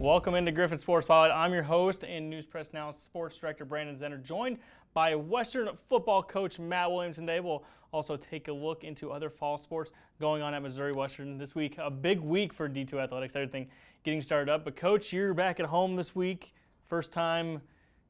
Welcome 0.00 0.36
into 0.36 0.52
Griffon 0.52 0.78
Sports 0.78 1.06
Spotlight. 1.08 1.32
I'm 1.32 1.52
your 1.52 1.64
host 1.64 2.04
and 2.04 2.30
News 2.30 2.46
Press 2.46 2.72
Now 2.72 2.92
sports 2.92 3.36
director 3.36 3.64
Brandon 3.64 3.96
Zenner, 3.96 4.22
joined 4.22 4.58
by 4.94 5.16
Western 5.16 5.70
football 5.88 6.22
coach 6.22 6.60
Matt 6.60 6.88
Williams. 6.88 7.16
Today 7.16 7.40
we'll 7.40 7.64
also 7.90 8.16
take 8.16 8.46
a 8.46 8.52
look 8.52 8.84
into 8.84 9.10
other 9.10 9.28
fall 9.28 9.58
sports 9.58 9.90
going 10.20 10.40
on 10.40 10.54
at 10.54 10.62
Missouri 10.62 10.92
Western 10.92 11.36
this 11.36 11.56
week. 11.56 11.74
A 11.78 11.90
big 11.90 12.20
week 12.20 12.52
for 12.52 12.68
D2 12.68 12.94
athletics, 12.94 13.34
everything 13.34 13.66
getting 14.04 14.22
started 14.22 14.48
up. 14.48 14.64
But 14.64 14.76
coach, 14.76 15.12
you're 15.12 15.34
back 15.34 15.58
at 15.58 15.66
home 15.66 15.96
this 15.96 16.14
week, 16.14 16.54
first 16.86 17.10
time 17.10 17.60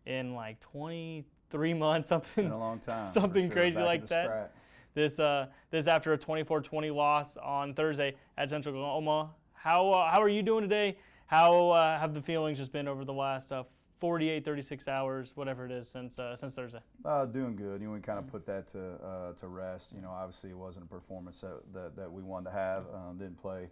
in 0.05 0.35
like 0.35 0.61
23 0.61 1.73
months, 1.73 2.09
something. 2.11 2.45
Been 2.45 2.53
a 2.53 2.59
long 2.59 2.81
time. 2.81 3.09
something 3.09 3.47
sure. 3.47 3.57
crazy 3.57 3.77
Back 3.77 3.87
like 3.87 4.07
that. 4.09 4.27
Spratt. 4.27 4.55
This 4.93 5.19
uh, 5.19 5.47
this 5.71 5.87
after 5.87 6.13
a 6.13 6.19
24-20 6.19 6.95
loss 6.95 7.39
on 7.39 7.73
Thursday 7.73 8.15
at 8.37 8.51
Central 8.51 8.75
Oklahoma. 8.75 9.31
How 9.55 9.91
uh, 9.91 10.13
how 10.13 10.21
are 10.21 10.29
you 10.29 10.43
doing 10.43 10.63
today? 10.65 10.99
How 11.29 11.71
uh, 11.71 11.99
have 12.01 12.15
the 12.15 12.23
feelings 12.23 12.57
just 12.59 12.73
been 12.73 12.89
over 12.89 13.05
the 13.05 13.13
last 13.13 13.53
uh, 13.53 13.65
48, 14.01 14.45
36 14.45 14.89
hours, 14.89 15.33
whatever 15.35 15.67
it 15.67 15.71
is, 15.71 15.87
since 15.89 16.19
uh, 16.19 16.35
since 16.35 16.55
Thursday? 16.55 16.81
Uh, 17.05 17.27
doing 17.27 17.55
good. 17.55 17.81
You 17.83 17.89
know, 17.89 17.93
we 17.93 18.01
kind 18.01 18.19
of 18.19 18.25
Mm-hmm. 18.25 18.33
put 18.33 18.47
that 18.47 18.67
to 18.69 18.81
uh, 19.05 19.33
to 19.35 19.47
rest. 19.49 19.93
You 19.95 20.01
know, 20.01 20.11
obviously 20.11 20.51
it 20.51 20.57
wasn't 20.57 20.87
a 20.87 20.89
performance 20.89 21.43
that 21.43 21.61
that, 21.75 21.97
that 21.97 22.11
we 22.11 22.23
wanted 22.23 22.47
to 22.51 22.57
have. 22.57 22.85
Mm-hmm. 22.85 23.09
Um, 23.11 23.19
didn't 23.19 23.41
play. 23.41 23.69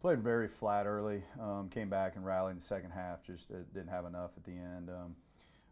Played 0.00 0.20
very 0.20 0.48
flat 0.48 0.86
early. 0.86 1.22
Um, 1.40 1.68
came 1.68 1.88
back 1.90 2.16
and 2.16 2.24
rallied 2.24 2.52
in 2.52 2.56
the 2.56 2.62
second 2.62 2.90
half. 2.92 3.22
Just 3.22 3.50
uh, 3.50 3.56
didn't 3.74 3.88
have 3.90 4.06
enough 4.06 4.30
at 4.36 4.44
the 4.44 4.52
end. 4.52 4.88
Um, 4.90 5.14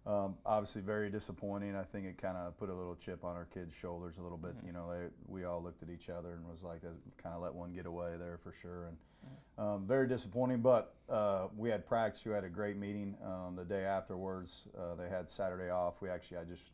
um, 0.06 0.34
obviously, 0.44 0.82
very 0.82 1.10
disappointing. 1.10 1.76
I 1.76 1.84
think 1.84 2.06
it 2.06 2.18
kind 2.20 2.36
of 2.36 2.58
put 2.58 2.68
a 2.70 2.74
little 2.74 2.96
chip 2.96 3.24
on 3.24 3.36
our 3.36 3.46
kids' 3.46 3.76
shoulders 3.76 4.18
a 4.18 4.22
little 4.22 4.38
bit. 4.38 4.56
Mm-hmm. 4.58 4.66
You 4.66 4.72
know, 4.72 4.90
they, 4.90 5.06
we 5.28 5.44
all 5.44 5.62
looked 5.62 5.82
at 5.82 5.90
each 5.90 6.08
other 6.08 6.32
and 6.32 6.48
was 6.48 6.62
like, 6.62 6.82
kind 7.22 7.34
of 7.34 7.42
let 7.42 7.54
one 7.54 7.72
get 7.72 7.86
away 7.86 8.16
there 8.18 8.38
for 8.42 8.52
sure. 8.52 8.88
And 8.88 8.96
um, 9.58 9.86
very 9.86 10.08
disappointing. 10.08 10.60
But 10.60 10.94
uh, 11.08 11.48
we 11.56 11.70
had 11.70 11.86
practice. 11.86 12.24
We 12.24 12.32
had 12.32 12.44
a 12.44 12.48
great 12.48 12.76
meeting 12.76 13.14
um, 13.24 13.54
the 13.56 13.64
day 13.64 13.84
afterwards. 13.84 14.66
Uh, 14.76 14.94
they 14.96 15.08
had 15.08 15.30
Saturday 15.30 15.70
off. 15.70 15.94
We 16.00 16.08
actually, 16.08 16.38
I 16.38 16.44
just 16.44 16.64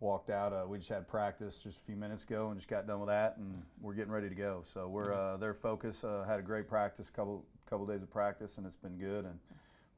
walked 0.00 0.30
out. 0.30 0.52
Uh, 0.52 0.64
we 0.66 0.78
just 0.78 0.90
had 0.90 1.06
practice 1.06 1.60
just 1.62 1.80
a 1.80 1.84
few 1.84 1.96
minutes 1.96 2.24
ago 2.24 2.48
and 2.48 2.58
just 2.58 2.68
got 2.68 2.86
done 2.86 3.00
with 3.00 3.08
that, 3.08 3.36
and 3.36 3.62
we're 3.80 3.94
getting 3.94 4.12
ready 4.12 4.28
to 4.28 4.34
go. 4.34 4.62
So 4.64 4.88
we're 4.88 5.12
uh, 5.12 5.36
their 5.36 5.54
focus. 5.54 6.04
Uh, 6.04 6.24
had 6.26 6.38
a 6.38 6.42
great 6.42 6.68
practice, 6.68 7.10
couple 7.10 7.44
couple 7.68 7.86
days 7.86 8.02
of 8.02 8.10
practice, 8.10 8.58
and 8.58 8.66
it's 8.66 8.76
been 8.76 8.96
good. 8.96 9.24
And 9.24 9.38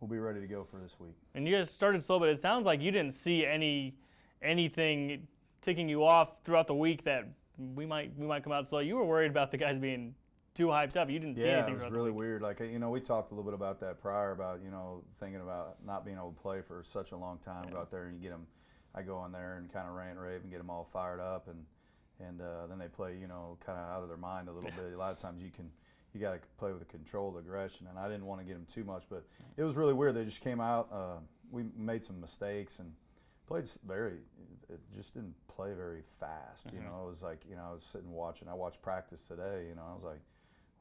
we'll 0.01 0.09
be 0.09 0.19
ready 0.19 0.41
to 0.41 0.47
go 0.47 0.65
for 0.65 0.79
this 0.79 0.97
week. 0.99 1.15
And 1.35 1.47
you 1.47 1.57
guys 1.57 1.71
started 1.71 2.03
slow, 2.03 2.19
but 2.19 2.29
it 2.29 2.41
sounds 2.41 2.67
like 2.67 2.81
you 2.81 2.91
didn't 2.91 3.13
see 3.13 3.45
any 3.45 3.95
anything 4.43 5.27
ticking 5.63 5.89
you 5.89 6.05
off 6.05 6.29
throughout 6.45 6.67
the 6.67 6.75
week 6.75 7.05
that 7.05 7.29
we 7.75 7.87
might 7.87 8.13
we 8.17 8.27
might 8.27 8.45
come 8.45 8.53
out 8.53 8.69
slow. 8.69 8.81
You 8.81 8.97
were 8.97 9.05
worried 9.05 9.31
about 9.31 9.51
the 9.51 9.57
guys 9.57 9.79
being 9.79 10.15
too 10.55 10.67
hyped 10.67 10.97
up. 10.97 11.11
You 11.11 11.19
didn't 11.19 11.37
see 11.37 11.49
anything. 11.49 11.75
Yeah, 11.75 11.81
it 11.81 11.85
was 11.85 11.93
really 11.93 12.11
weird. 12.11 12.43
Like 12.43 12.61
you 12.61 12.79
know, 12.79 12.91
we 12.91 13.01
talked 13.01 13.33
a 13.33 13.35
little 13.35 13.51
bit 13.51 13.55
about 13.55 13.81
that 13.81 14.01
prior 14.01 14.33
about 14.33 14.61
you 14.63 14.71
know 14.71 15.03
thinking 15.19 15.41
about 15.41 15.77
not 15.85 16.05
being 16.05 16.17
able 16.17 16.33
to 16.33 16.41
play 16.41 16.61
for 16.61 16.83
such 16.85 17.13
a 17.13 17.17
long 17.17 17.39
time. 17.39 17.69
Go 17.71 17.79
out 17.79 17.91
there 17.91 18.07
and 18.07 18.17
you 18.17 18.23
get 18.23 18.31
them. 18.31 18.47
I 18.95 19.03
go 19.03 19.25
in 19.27 19.33
there 19.33 19.57
and 19.59 19.71
kind 19.71 19.87
of 19.87 19.95
rant 19.95 20.19
rave 20.19 20.41
and 20.43 20.51
get 20.51 20.59
them 20.59 20.71
all 20.71 20.89
fired 20.93 21.21
up, 21.21 21.49
and 21.49 21.65
and 22.27 22.41
uh, 22.41 22.67
then 22.67 22.79
they 22.79 22.89
play 22.89 23.17
you 23.21 23.29
know 23.29 23.59
kind 23.65 23.79
of 23.79 23.89
out 23.89 24.03
of 24.03 24.09
their 24.09 24.17
mind 24.17 24.49
a 24.49 24.53
little 24.53 24.71
bit. 24.77 24.93
A 24.93 24.99
lot 24.99 25.13
of 25.13 25.19
times 25.19 25.43
you 25.43 25.51
can 25.51 25.71
you 26.17 26.23
got 26.23 26.33
to 26.33 26.41
play 26.59 26.73
with 26.73 26.83
a 26.83 26.87
controlled 26.87 27.37
aggression, 27.37 27.87
and 27.89 27.99
I 27.99 28.09
didn't 28.09 28.27
want 28.27 28.41
to 28.41 28.47
get 28.47 28.55
them 28.55 28.67
too 28.73 28.85
much, 28.85 29.05
but 29.11 29.25
it 29.57 29.63
was 29.63 29.77
really 29.77 29.93
weird. 29.93 30.15
They 30.15 30.25
just 30.25 30.41
came 30.41 30.61
out. 30.61 30.89
Uh, 30.91 31.19
we 31.51 31.65
made 31.77 32.03
some 32.03 32.21
mistakes 32.21 32.79
and 32.79 32.91
played 33.47 33.69
very. 33.87 34.19
It 34.69 34.81
just 34.97 35.15
didn't 35.15 35.35
play 35.49 35.75
very 35.75 36.03
fast. 36.19 36.67
You 36.73 36.79
mm-hmm. 36.79 36.89
know, 36.89 37.07
it 37.07 37.11
was 37.11 37.23
like 37.23 37.41
you 37.49 37.57
know 37.57 37.63
I 37.71 37.75
was 37.75 37.85
sitting 37.85 38.11
watching. 38.11 38.49
I 38.49 38.55
watched 38.55 38.81
practice 38.83 39.27
today. 39.27 39.67
You 39.69 39.75
know, 39.75 39.85
I 39.91 39.95
was 39.95 40.05
like 40.05 40.21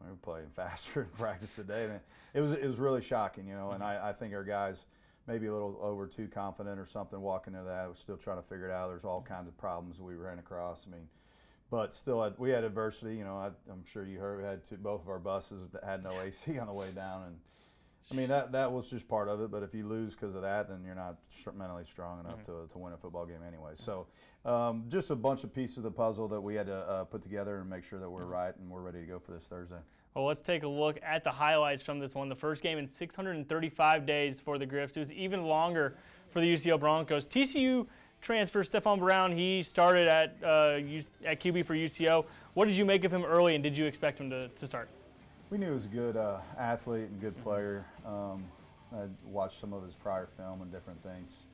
we 0.02 0.10
were 0.10 0.16
playing 0.16 0.48
faster 0.56 1.02
in 1.02 1.18
practice 1.18 1.56
today. 1.56 1.86
And 1.86 2.00
it 2.34 2.42
was 2.42 2.54
it 2.54 2.66
was 2.66 2.78
really 2.78 3.02
shocking, 3.02 3.48
you 3.48 3.56
know. 3.56 3.72
And 3.72 3.82
mm-hmm. 3.82 4.06
I, 4.06 4.10
I 4.10 4.14
think 4.14 4.34
our 4.34 4.44
guys 4.44 4.86
maybe 5.28 5.48
a 5.48 5.54
little 5.54 5.80
over 5.82 6.06
too 6.06 6.28
confident 6.28 6.80
or 6.80 6.86
something 6.86 7.20
walking 7.20 7.54
into 7.54 7.66
that. 7.66 7.88
We're 7.88 7.96
still 7.96 8.18
trying 8.18 8.38
to 8.38 8.44
figure 8.44 8.70
it 8.70 8.72
out. 8.72 8.90
There's 8.90 9.06
all 9.06 9.22
mm-hmm. 9.22 9.34
kinds 9.34 9.48
of 9.48 9.58
problems 9.58 10.02
we 10.02 10.16
ran 10.16 10.40
across. 10.40 10.86
I 10.88 10.92
mean, 10.92 11.08
but 11.70 11.94
still, 11.94 12.24
had, 12.24 12.34
we 12.38 12.52
had 12.52 12.64
adversity. 12.64 13.16
You 13.16 13.24
know, 13.24 13.38
I, 13.38 13.48
I'm 13.72 13.86
sure 13.86 14.06
you 14.06 14.20
heard 14.20 14.40
we 14.40 14.44
had 14.44 14.64
two, 14.64 14.78
both 14.78 15.02
of 15.02 15.10
our 15.10 15.20
buses 15.20 15.64
that 15.72 15.84
had 15.84 16.04
no 16.04 16.20
AC 16.22 16.58
on 16.60 16.68
the 16.68 16.74
way 16.74 16.92
down, 16.92 17.24
and 17.24 17.36
I 18.12 18.16
mean 18.16 18.28
that 18.30 18.52
that 18.52 18.72
was 18.72 18.90
just 18.90 19.08
part 19.08 19.28
of 19.28 19.42
it. 19.42 19.52
But 19.52 19.64
if 19.64 19.74
you 19.74 19.88
lose 19.88 20.14
because 20.14 20.36
of 20.36 20.44
that, 20.44 20.70
then 20.70 20.84
you're 20.86 20.96
not 20.96 21.18
mentally 21.56 21.86
strong 21.86 22.20
enough 22.20 22.44
to, 22.44 22.68
to 22.72 22.78
win 22.78 22.94
a 22.94 22.98
football 22.98 23.26
game 23.26 23.42
anyway. 23.48 23.72
So 23.74 24.08
um, 24.46 24.84
just 24.90 25.10
a 25.10 25.16
bunch 25.16 25.44
of 25.44 25.54
pieces 25.54 25.78
of 25.78 25.84
the 25.84 25.92
puzzle 25.92 26.28
that 26.28 26.42
we 26.42 26.56
had 26.56 26.68
to 26.68 26.76
uh, 26.76 27.04
put 27.06 27.24
together 27.24 27.60
and 27.60 27.70
make 27.70 27.84
sure 27.84 28.00
that 28.00 28.10
we're 28.10 28.26
right 28.26 28.56
and 28.58 28.70
we're 28.70 28.82
ready 28.82 29.02
to 29.02 29.08
go 29.08 29.20
for 29.20 29.32
this 29.32 29.48
Thursday. 29.48 29.80
Well, 30.14 30.26
let's 30.26 30.42
take 30.42 30.64
a 30.64 30.68
look 30.68 30.98
at 31.04 31.26
the 31.26 31.32
highlights 31.32 31.84
from 31.84 32.00
this 32.00 32.16
one. 32.16 32.30
The 32.30 32.36
first 32.36 32.62
game 32.64 32.78
in 32.78 32.88
635 32.88 34.06
days 34.06 34.40
for 34.40 34.58
the 34.58 34.66
Griffs. 34.66 34.96
It 34.96 35.00
was 35.00 35.12
even 35.12 35.44
longer 35.44 35.98
for 36.30 36.40
the 36.40 36.54
UCO 36.54 36.80
Broncos. 36.80 37.28
TCU 37.28 37.86
transfer 38.26 38.64
Stephon 38.64 39.00
Brown. 39.00 39.32
He 39.32 39.62
started 39.62 40.08
at 40.08 40.36
uh, 40.44 40.80
at 41.24 41.40
QB 41.40 41.66
for 41.66 41.76
UCO. 41.76 42.26
What 42.56 42.66
did 42.66 42.76
you 42.76 42.86
make 42.86 43.04
of 43.04 43.14
him 43.14 43.24
early, 43.24 43.54
and 43.54 43.64
did 43.64 43.78
you 43.78 43.86
expect 43.86 44.20
him 44.20 44.30
to, 44.32 44.48
to 44.48 44.68
start? 44.68 44.90
We 45.52 45.60
knew 45.60 45.68
he 45.68 45.74
was 45.74 45.86
a 45.86 45.90
good 45.90 46.18
uh, 46.18 46.40
athlete 46.58 47.08
and 47.10 47.22
good 47.22 47.38
player. 47.44 47.86
Um, 48.06 48.44
I 48.92 49.04
watched 49.26 49.60
some 49.60 49.74
of 49.74 49.84
his 49.84 49.94
prior 49.94 50.28
film 50.38 50.62
and 50.62 50.72
different 50.72 51.02
things. 51.04 51.46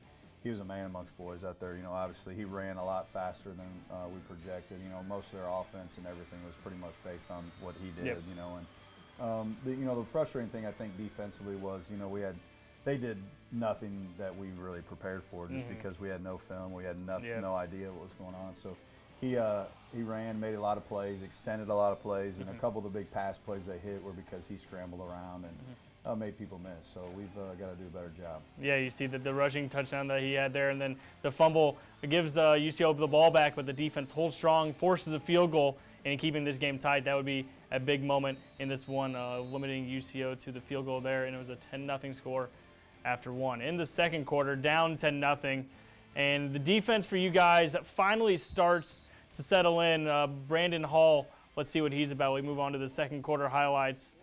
He 0.42 0.48
was 0.48 0.60
a 0.60 0.64
man 0.64 0.86
amongst 0.86 1.16
boys 1.18 1.44
out 1.44 1.60
there. 1.60 1.76
You 1.76 1.82
know, 1.82 1.92
obviously 1.92 2.34
he 2.34 2.44
ran 2.44 2.78
a 2.78 2.84
lot 2.84 3.06
faster 3.12 3.50
than 3.50 3.68
uh, 3.90 4.08
we 4.08 4.18
projected. 4.20 4.78
You 4.82 4.88
know, 4.88 5.02
most 5.08 5.26
of 5.32 5.38
their 5.38 5.48
offense 5.48 5.98
and 5.98 6.06
everything 6.06 6.38
was 6.44 6.54
pretty 6.62 6.78
much 6.78 6.94
based 7.04 7.30
on 7.30 7.44
what 7.60 7.74
he 7.82 7.90
did. 7.90 8.06
Yep. 8.06 8.22
You 8.30 8.34
know, 8.34 8.58
and 8.58 9.28
um, 9.28 9.56
the, 9.64 9.70
you 9.70 9.84
know 9.84 9.98
the 9.98 10.06
frustrating 10.06 10.50
thing 10.50 10.64
I 10.64 10.72
think 10.72 10.96
defensively 10.96 11.56
was 11.56 11.90
you 11.92 11.98
know 11.98 12.08
we 12.08 12.22
had 12.22 12.34
they 12.84 12.96
did 12.96 13.16
nothing 13.52 14.08
that 14.18 14.36
we 14.36 14.48
really 14.58 14.80
prepared 14.80 15.22
for 15.30 15.46
just 15.46 15.68
because 15.68 16.00
we 16.00 16.08
had 16.08 16.24
no 16.24 16.38
film. 16.48 16.72
We 16.72 16.84
had 16.84 16.96
no, 17.06 17.18
Yep. 17.18 17.42
no 17.42 17.54
idea 17.54 17.90
what 17.90 18.02
was 18.04 18.12
going 18.14 18.34
on. 18.34 18.56
So 18.56 18.76
he 19.20 19.36
uh, 19.36 19.64
he 19.94 20.02
ran, 20.02 20.40
made 20.40 20.54
a 20.54 20.60
lot 20.60 20.76
of 20.78 20.88
plays, 20.88 21.22
extended 21.22 21.68
a 21.68 21.74
lot 21.74 21.92
of 21.92 22.02
plays, 22.02 22.38
and 22.38 22.48
a 22.48 22.54
couple 22.54 22.78
of 22.78 22.84
the 22.92 22.98
big 22.98 23.10
pass 23.10 23.38
plays 23.38 23.66
they 23.66 23.78
hit 23.78 24.02
were 24.02 24.12
because 24.12 24.46
he 24.46 24.56
scrambled 24.56 25.00
around 25.02 25.44
and 25.44 25.54
uh, 26.04 26.14
made 26.14 26.36
people 26.38 26.58
miss. 26.58 26.86
So 26.86 27.02
we've 27.16 27.28
uh, 27.38 27.54
got 27.54 27.70
to 27.70 27.76
do 27.76 27.86
a 27.86 27.90
better 27.90 28.10
job. 28.18 28.40
Yeah, 28.60 28.76
you 28.76 28.90
see 28.90 29.06
the, 29.06 29.18
the 29.18 29.32
rushing 29.32 29.68
touchdown 29.68 30.08
that 30.08 30.20
he 30.22 30.32
had 30.32 30.52
there, 30.52 30.70
and 30.70 30.80
then 30.80 30.96
the 31.20 31.30
fumble 31.30 31.76
gives 32.08 32.36
uh, 32.36 32.54
UCO 32.54 32.98
the 32.98 33.06
ball 33.06 33.30
back, 33.30 33.54
but 33.54 33.66
the 33.66 33.72
defense 33.72 34.10
holds 34.10 34.34
strong, 34.34 34.72
forces 34.74 35.12
a 35.12 35.20
field 35.20 35.52
goal, 35.52 35.76
and 36.04 36.18
keeping 36.18 36.42
this 36.42 36.58
game 36.58 36.78
tied. 36.78 37.04
That 37.04 37.14
would 37.14 37.26
be 37.26 37.46
a 37.70 37.78
big 37.78 38.02
moment 38.02 38.38
in 38.58 38.68
this 38.68 38.88
one, 38.88 39.14
uh, 39.14 39.38
limiting 39.38 39.86
UCO 39.86 40.40
to 40.42 40.52
the 40.52 40.60
field 40.60 40.86
goal 40.86 41.00
there, 41.00 41.26
and 41.26 41.36
it 41.36 41.38
was 41.38 41.50
a 41.50 41.56
10 41.70 41.86
0 41.86 42.12
score 42.14 42.48
after 43.04 43.32
one. 43.32 43.60
In 43.60 43.76
the 43.76 43.86
second 43.86 44.26
quarter, 44.26 44.56
down 44.56 44.96
10 44.96 45.20
0, 45.20 45.64
and 46.14 46.52
the 46.52 46.58
defense 46.58 47.06
for 47.06 47.16
you 47.16 47.30
guys 47.30 47.74
finally 47.96 48.36
starts 48.36 49.02
to 49.36 49.42
settle 49.42 49.80
in. 49.80 50.06
Uh, 50.06 50.26
Brandon 50.26 50.82
Hall, 50.82 51.26
let's 51.56 51.70
see 51.70 51.80
what 51.80 51.92
he's 51.92 52.10
about. 52.10 52.34
We 52.34 52.42
move 52.42 52.58
on 52.58 52.72
to 52.72 52.78
the 52.78 52.88
second 52.88 53.22
quarter 53.22 53.48
highlights. 53.48 54.14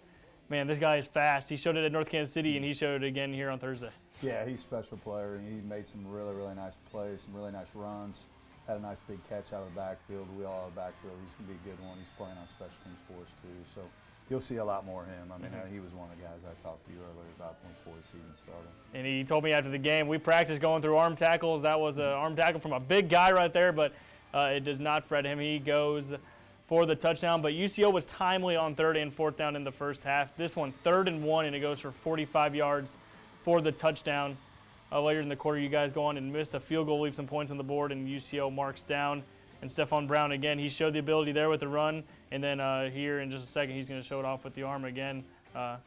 Man, 0.50 0.68
this 0.68 0.80
guy 0.80 0.98
is 0.98 1.08
fast. 1.08 1.50
He 1.50 1.58
showed 1.58 1.78
it 1.78 1.86
at 1.86 1.92
North 1.92 2.10
Kansas 2.10 2.34
City, 2.34 2.56
and 2.56 2.66
he 2.66 2.74
showed 2.74 3.04
it 3.04 3.08
again 3.08 3.34
here 3.34 3.50
on 3.50 3.60
Thursday. 3.60 3.92
Yeah, 4.22 4.46
he's 4.46 4.60
a 4.60 4.62
special 4.62 4.98
player, 4.98 5.36
and 5.36 5.48
he 5.48 5.62
made 5.68 5.88
some 5.88 6.06
really, 6.10 6.36
really 6.36 6.56
nice 6.56 6.74
plays, 6.92 7.22
some 7.22 7.34
really 7.34 7.52
nice 7.52 7.70
runs. 7.74 8.20
Had 8.68 8.78
a 8.78 8.82
nice 8.82 9.00
big 9.08 9.18
catch 9.30 9.54
out 9.54 9.64
of 9.64 9.74
the 9.74 9.80
backfield. 9.80 10.28
We 10.38 10.46
all 10.46 10.66
have 10.66 10.75
backfield. 10.75 11.14
He's 11.22 11.32
going 11.38 11.58
to 11.58 11.64
be 11.64 11.70
a 11.70 11.75
good 11.75 11.86
one. 11.88 11.98
He's 11.98 12.10
playing 12.18 12.38
on 12.38 12.48
special 12.48 12.75
teams 12.84 13.00
for 13.08 13.22
us, 13.22 13.32
too. 13.42 13.58
So 13.74 13.82
you'll 14.30 14.42
see 14.42 14.58
a 14.58 14.66
lot 14.66 14.86
more 14.86 15.04
of 15.04 15.08
him. 15.08 15.31
I 15.34 15.38
mean, 15.38 15.52
uh, 15.54 15.66
he 15.72 15.80
was 15.80 15.92
one 15.94 16.10
of 16.10 16.18
the 16.18 16.24
guys 16.24 16.40
I 16.46 16.68
talked 16.68 16.86
to 16.86 16.92
you 16.92 17.00
earlier 17.00 17.30
about 17.38 17.58
before 17.62 17.94
the 18.00 18.08
season 18.08 18.31
started. 18.38 18.68
And 18.94 19.06
he 19.06 19.24
told 19.24 19.44
me 19.44 19.54
after 19.54 19.70
the 19.70 19.78
game, 19.78 20.08
we 20.08 20.18
practiced 20.18 20.62
going 20.62 20.81
through 20.81 20.98
arm 20.98 21.16
tackles. 21.16 21.64
That 21.64 21.80
was 21.80 21.98
an 21.98 22.06
arm 22.06 22.36
tackle 22.36 22.60
from 22.60 22.74
a 22.74 22.80
big 22.80 23.10
guy 23.10 23.31
right 23.31 23.52
there, 23.52 23.72
but 23.72 23.94
uh, 24.34 24.52
it 24.54 24.64
does 24.64 24.80
not 24.80 25.08
fret 25.08 25.26
him. 25.26 25.40
He 25.40 25.60
goes 25.60 26.14
for 26.68 26.86
the 26.86 26.96
touchdown. 26.96 27.42
But 27.42 27.54
UCO 27.54 27.92
was 27.92 28.06
timely 28.06 28.56
on 28.56 28.76
third 28.76 28.96
and 28.98 29.14
fourth 29.14 29.36
down 29.36 29.56
in 29.56 29.64
the 29.64 29.72
first 29.72 30.04
half. 30.04 30.36
This 30.38 30.56
one, 30.56 30.72
third 30.84 31.08
and 31.08 31.24
one, 31.24 31.46
and 31.46 31.56
it 31.56 31.60
goes 31.60 31.80
for 31.80 31.92
45 31.92 32.56
yards 32.56 32.96
for 33.44 33.62
the 33.62 33.72
touchdown. 33.72 34.38
Uh, 34.92 35.02
later 35.02 35.22
in 35.22 35.30
the 35.30 35.36
quarter, 35.36 35.60
you 35.60 35.70
guys 35.70 35.94
go 35.94 36.04
on 36.06 36.18
and 36.18 36.32
miss 36.32 36.54
a 36.54 36.60
field 36.60 36.88
goal, 36.88 37.02
leave 37.02 37.16
some 37.16 37.28
points 37.28 37.52
on 37.52 37.58
the 37.58 37.64
board, 37.64 37.92
and 37.92 38.08
UCO 38.08 38.54
marks 38.54 38.82
down. 38.82 39.24
And 39.62 39.70
Stephon 39.70 40.08
Brown 40.08 40.32
again, 40.32 40.58
he 40.58 40.70
showed 40.70 40.94
the 40.94 41.00
ability 41.00 41.32
there 41.32 41.50
with 41.50 41.60
the 41.60 41.68
run, 41.68 42.04
and 42.32 42.44
then 42.44 42.60
uh, 42.60 42.90
here 42.90 43.20
in 43.20 43.30
just 43.30 43.48
a 43.48 43.52
second, 43.52 43.76
he's 43.76 43.90
going 43.90 44.02
to 44.02 44.08
show 44.08 44.20
it 44.20 44.26
off 44.26 44.44
with 44.44 44.56
the 44.56 44.64
arm 44.64 44.86
again. 44.86 45.24
Uh, 45.54 45.78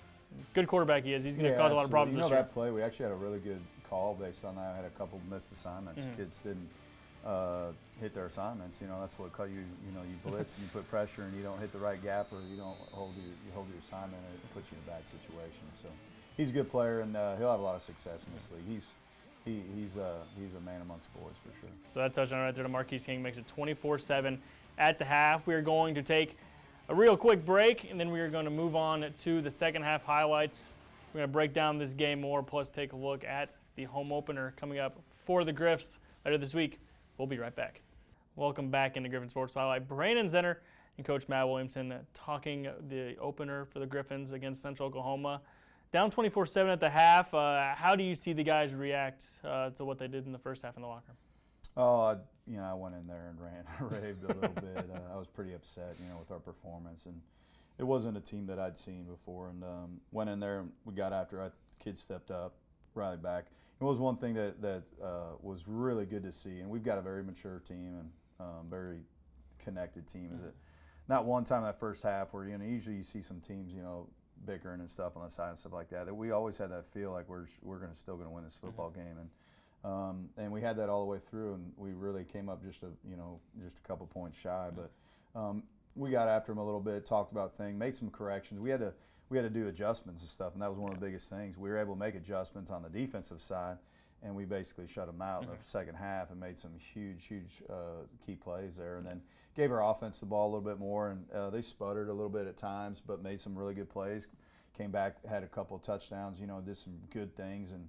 good 0.54 0.66
quarterback 0.66 1.04
he 1.04 1.14
is. 1.14 1.24
He's 1.24 1.36
going 1.36 1.50
to 1.50 1.58
cause 1.58 1.72
a 1.72 1.74
lot 1.74 1.84
of 1.84 1.90
problems 1.90 2.16
You 2.16 2.22
know 2.22 2.28
that 2.28 2.52
play, 2.52 2.70
we 2.70 2.82
actually 2.82 3.04
had 3.04 3.12
a 3.12 3.16
really 3.16 3.38
good 3.38 3.60
call 3.88 4.14
based 4.14 4.44
on 4.44 4.56
that. 4.56 4.72
I 4.72 4.76
had 4.76 4.84
a 4.84 4.90
couple 4.90 5.20
missed 5.30 5.52
assignments. 5.52 6.04
Mm-hmm. 6.04 6.16
Kids 6.16 6.38
didn't 6.38 6.68
uh, 7.24 7.72
hit 8.00 8.14
their 8.14 8.26
assignments. 8.26 8.78
You 8.80 8.88
know, 8.88 8.98
that's 9.00 9.18
what 9.18 9.32
cut 9.32 9.48
you. 9.48 9.64
You 9.86 9.92
know, 9.94 10.02
you 10.02 10.16
blitz 10.30 10.56
and 10.56 10.64
you 10.64 10.70
put 10.72 10.88
pressure 10.90 11.22
and 11.22 11.36
you 11.36 11.42
don't 11.42 11.60
hit 11.60 11.72
the 11.72 11.78
right 11.78 12.02
gap 12.02 12.32
or 12.32 12.40
you 12.50 12.56
don't 12.56 12.76
hold 12.90 13.14
your 13.16 13.26
you 13.26 13.52
hold 13.54 13.68
your 13.68 13.78
assignment. 13.78 14.22
It 14.34 14.54
puts 14.54 14.70
you 14.70 14.78
in 14.78 14.92
a 14.92 14.96
bad 14.96 15.04
situation. 15.08 15.64
So 15.72 15.88
he's 16.36 16.50
a 16.50 16.52
good 16.52 16.70
player 16.70 17.00
and 17.00 17.16
uh, 17.16 17.36
he'll 17.36 17.50
have 17.50 17.60
a 17.60 17.62
lot 17.62 17.76
of 17.76 17.82
success 17.82 18.24
in 18.26 18.34
this 18.34 18.48
league. 18.52 18.66
He's 18.68 18.92
he, 19.44 19.62
he's 19.74 19.98
uh, 19.98 20.18
he's 20.38 20.54
a 20.54 20.60
man 20.60 20.80
amongst 20.80 21.12
boys 21.14 21.34
for 21.42 21.58
sure. 21.60 21.70
So 21.94 22.00
that 22.00 22.14
touchdown 22.14 22.40
right 22.40 22.54
there 22.54 22.62
to 22.62 22.68
Marquise 22.68 23.04
King 23.04 23.22
makes 23.22 23.38
it 23.38 23.44
24-7 23.56 24.38
at 24.78 24.98
the 24.98 25.04
half. 25.04 25.46
We 25.46 25.54
are 25.54 25.62
going 25.62 25.94
to 25.94 26.02
take 26.02 26.36
a 26.88 26.94
real 26.94 27.16
quick 27.16 27.44
break, 27.44 27.90
and 27.90 27.98
then 27.98 28.10
we 28.10 28.20
are 28.20 28.28
going 28.28 28.44
to 28.44 28.50
move 28.50 28.76
on 28.76 29.12
to 29.24 29.40
the 29.42 29.50
second 29.50 29.82
half 29.82 30.04
highlights 30.04 30.74
We're 31.12 31.20
going 31.20 31.28
to 31.28 31.32
break 31.32 31.52
down 31.52 31.78
this 31.78 31.92
game 31.92 32.20
more, 32.20 32.42
plus 32.42 32.70
take 32.70 32.92
a 32.92 32.96
look 32.96 33.24
at 33.24 33.50
the 33.76 33.84
home 33.84 34.12
opener 34.12 34.54
coming 34.56 34.78
up 34.78 34.98
for 35.24 35.44
the 35.44 35.52
Griffs 35.52 35.98
later 36.24 36.38
this 36.38 36.54
week. 36.54 36.80
We'll 37.18 37.28
be 37.28 37.38
right 37.38 37.54
back. 37.54 37.80
Welcome 38.36 38.70
back 38.70 38.96
into 38.96 39.08
Griffon 39.08 39.28
Sports 39.28 39.52
Spotlight. 39.52 39.88
Brandon 39.88 40.28
Zenner 40.28 40.56
and 40.96 41.06
Coach 41.06 41.28
Matt 41.28 41.46
Williamson 41.46 41.94
talking 42.14 42.68
the 42.88 43.16
opener 43.18 43.66
for 43.66 43.78
the 43.78 43.86
Griffons 43.86 44.32
against 44.32 44.62
Central 44.62 44.88
Oklahoma. 44.88 45.40
Down 45.92 46.10
24 46.10 46.46
7 46.46 46.72
at 46.72 46.80
the 46.80 46.88
half. 46.88 47.34
Uh, 47.34 47.74
how 47.74 47.94
do 47.94 48.02
you 48.02 48.14
see 48.14 48.32
the 48.32 48.42
guys 48.42 48.72
react 48.72 49.26
uh, 49.44 49.70
to 49.70 49.84
what 49.84 49.98
they 49.98 50.08
did 50.08 50.24
in 50.24 50.32
the 50.32 50.38
first 50.38 50.62
half 50.62 50.76
in 50.76 50.82
the 50.82 50.88
locker 50.88 51.04
room? 51.08 51.16
Oh, 51.76 52.00
I, 52.00 52.16
you 52.46 52.56
know, 52.56 52.64
I 52.64 52.74
went 52.74 52.94
in 52.94 53.06
there 53.06 53.30
and 53.30 53.38
ran, 53.38 53.64
raved 54.02 54.24
a 54.24 54.28
little 54.28 54.50
bit. 54.74 54.90
Uh, 54.90 55.14
I 55.14 55.18
was 55.18 55.26
pretty 55.26 55.52
upset, 55.52 55.96
you 56.02 56.08
know, 56.08 56.18
with 56.18 56.30
our 56.30 56.38
performance, 56.38 57.04
and 57.04 57.20
it 57.78 57.84
wasn't 57.84 58.16
a 58.16 58.20
team 58.20 58.46
that 58.46 58.58
I'd 58.58 58.78
seen 58.78 59.04
before. 59.04 59.50
And 59.50 59.62
um, 59.62 60.00
went 60.12 60.30
in 60.30 60.40
there, 60.40 60.60
and 60.60 60.70
we 60.86 60.94
got 60.94 61.12
after. 61.12 61.42
It. 61.42 61.52
Kids 61.78 62.00
stepped 62.00 62.30
up, 62.30 62.54
rallied 62.94 63.22
back. 63.22 63.46
It 63.78 63.84
was 63.84 64.00
one 64.00 64.16
thing 64.16 64.32
that 64.34 64.62
that 64.62 64.82
uh, 65.02 65.32
was 65.42 65.64
really 65.66 66.06
good 66.06 66.22
to 66.22 66.32
see, 66.32 66.60
and 66.60 66.70
we've 66.70 66.84
got 66.84 66.96
a 66.96 67.02
very 67.02 67.22
mature 67.22 67.60
team 67.66 67.96
and 67.98 68.10
um, 68.40 68.66
very 68.70 69.00
connected 69.58 70.06
team. 70.06 70.30
Is 70.34 70.42
it 70.42 70.54
not 71.08 71.26
one 71.26 71.44
time 71.44 71.64
that 71.64 71.78
first 71.78 72.02
half 72.02 72.32
where 72.32 72.46
you 72.46 72.56
know 72.56 72.64
usually 72.64 72.96
you 72.96 73.02
see 73.02 73.20
some 73.20 73.40
teams, 73.40 73.74
you 73.74 73.82
know, 73.82 74.06
bickering 74.44 74.80
and 74.80 74.90
stuff 74.90 75.16
on 75.16 75.22
the 75.22 75.30
side 75.30 75.50
and 75.50 75.58
stuff 75.58 75.72
like 75.72 75.90
that. 75.90 76.06
That 76.06 76.14
we 76.14 76.30
always 76.30 76.58
had 76.58 76.70
that 76.70 76.86
feel 76.92 77.12
like 77.12 77.28
we're 77.28 77.46
we're 77.62 77.78
going 77.78 77.92
to 77.92 77.96
still 77.96 78.16
going 78.16 78.28
to 78.28 78.34
win 78.34 78.44
this 78.44 78.56
football 78.56 78.90
mm-hmm. 78.90 79.00
game 79.00 79.18
and. 79.18 79.28
Um, 79.84 80.28
and 80.36 80.52
we 80.52 80.60
had 80.60 80.76
that 80.76 80.88
all 80.88 81.00
the 81.00 81.10
way 81.10 81.18
through, 81.28 81.54
and 81.54 81.72
we 81.76 81.90
really 81.90 82.22
came 82.22 82.48
up 82.48 82.62
just 82.62 82.84
a 82.84 82.90
you 83.04 83.16
know 83.16 83.40
just 83.64 83.78
a 83.78 83.80
couple 83.80 84.06
points 84.06 84.38
shy. 84.38 84.68
Mm-hmm. 84.68 84.80
But 85.34 85.40
um, 85.40 85.64
we 85.96 86.10
got 86.10 86.28
after 86.28 86.52
him 86.52 86.58
a 86.58 86.64
little 86.64 86.80
bit, 86.80 87.04
talked 87.04 87.32
about 87.32 87.56
things, 87.56 87.76
made 87.76 87.96
some 87.96 88.08
corrections. 88.08 88.60
We 88.60 88.70
had 88.70 88.80
to 88.80 88.92
we 89.28 89.38
had 89.38 89.44
to 89.44 89.50
do 89.50 89.66
adjustments 89.68 90.22
and 90.22 90.28
stuff, 90.28 90.52
and 90.52 90.62
that 90.62 90.68
was 90.68 90.78
one 90.78 90.92
of 90.92 91.00
the 91.00 91.04
biggest 91.04 91.30
things. 91.30 91.56
We 91.56 91.70
were 91.70 91.78
able 91.78 91.94
to 91.94 92.00
make 92.00 92.14
adjustments 92.14 92.70
on 92.70 92.82
the 92.82 92.88
defensive 92.88 93.40
side, 93.40 93.78
and 94.22 94.34
we 94.34 94.44
basically 94.44 94.86
shut 94.86 95.06
them 95.06 95.20
out 95.20 95.42
mm-hmm. 95.42 95.52
in 95.52 95.58
the 95.58 95.64
second 95.64 95.94
half 95.94 96.30
and 96.30 96.38
made 96.38 96.56
some 96.56 96.70
huge, 96.78 97.26
huge 97.26 97.62
uh, 97.68 98.06
key 98.24 98.34
plays 98.34 98.76
there, 98.76 98.96
and 98.96 99.06
then 99.06 99.20
gave 99.56 99.70
our 99.70 99.82
offense 99.82 100.20
the 100.20 100.26
ball 100.26 100.46
a 100.46 100.50
little 100.54 100.60
bit 100.60 100.78
more, 100.78 101.10
and 101.10 101.30
uh, 101.34 101.50
they 101.50 101.62
sputtered 101.62 102.08
a 102.08 102.12
little 102.12 102.30
bit 102.30 102.46
at 102.46 102.56
times, 102.56 103.02
but 103.04 103.22
made 103.22 103.40
some 103.40 103.56
really 103.56 103.74
good 103.74 103.90
plays. 103.90 104.28
Came 104.76 104.90
back, 104.90 105.24
had 105.26 105.42
a 105.42 105.48
couple 105.48 105.76
of 105.76 105.82
touchdowns, 105.82 106.40
you 106.40 106.46
know, 106.46 106.60
did 106.60 106.76
some 106.76 106.94
good 107.10 107.36
things, 107.36 107.72
and 107.72 107.88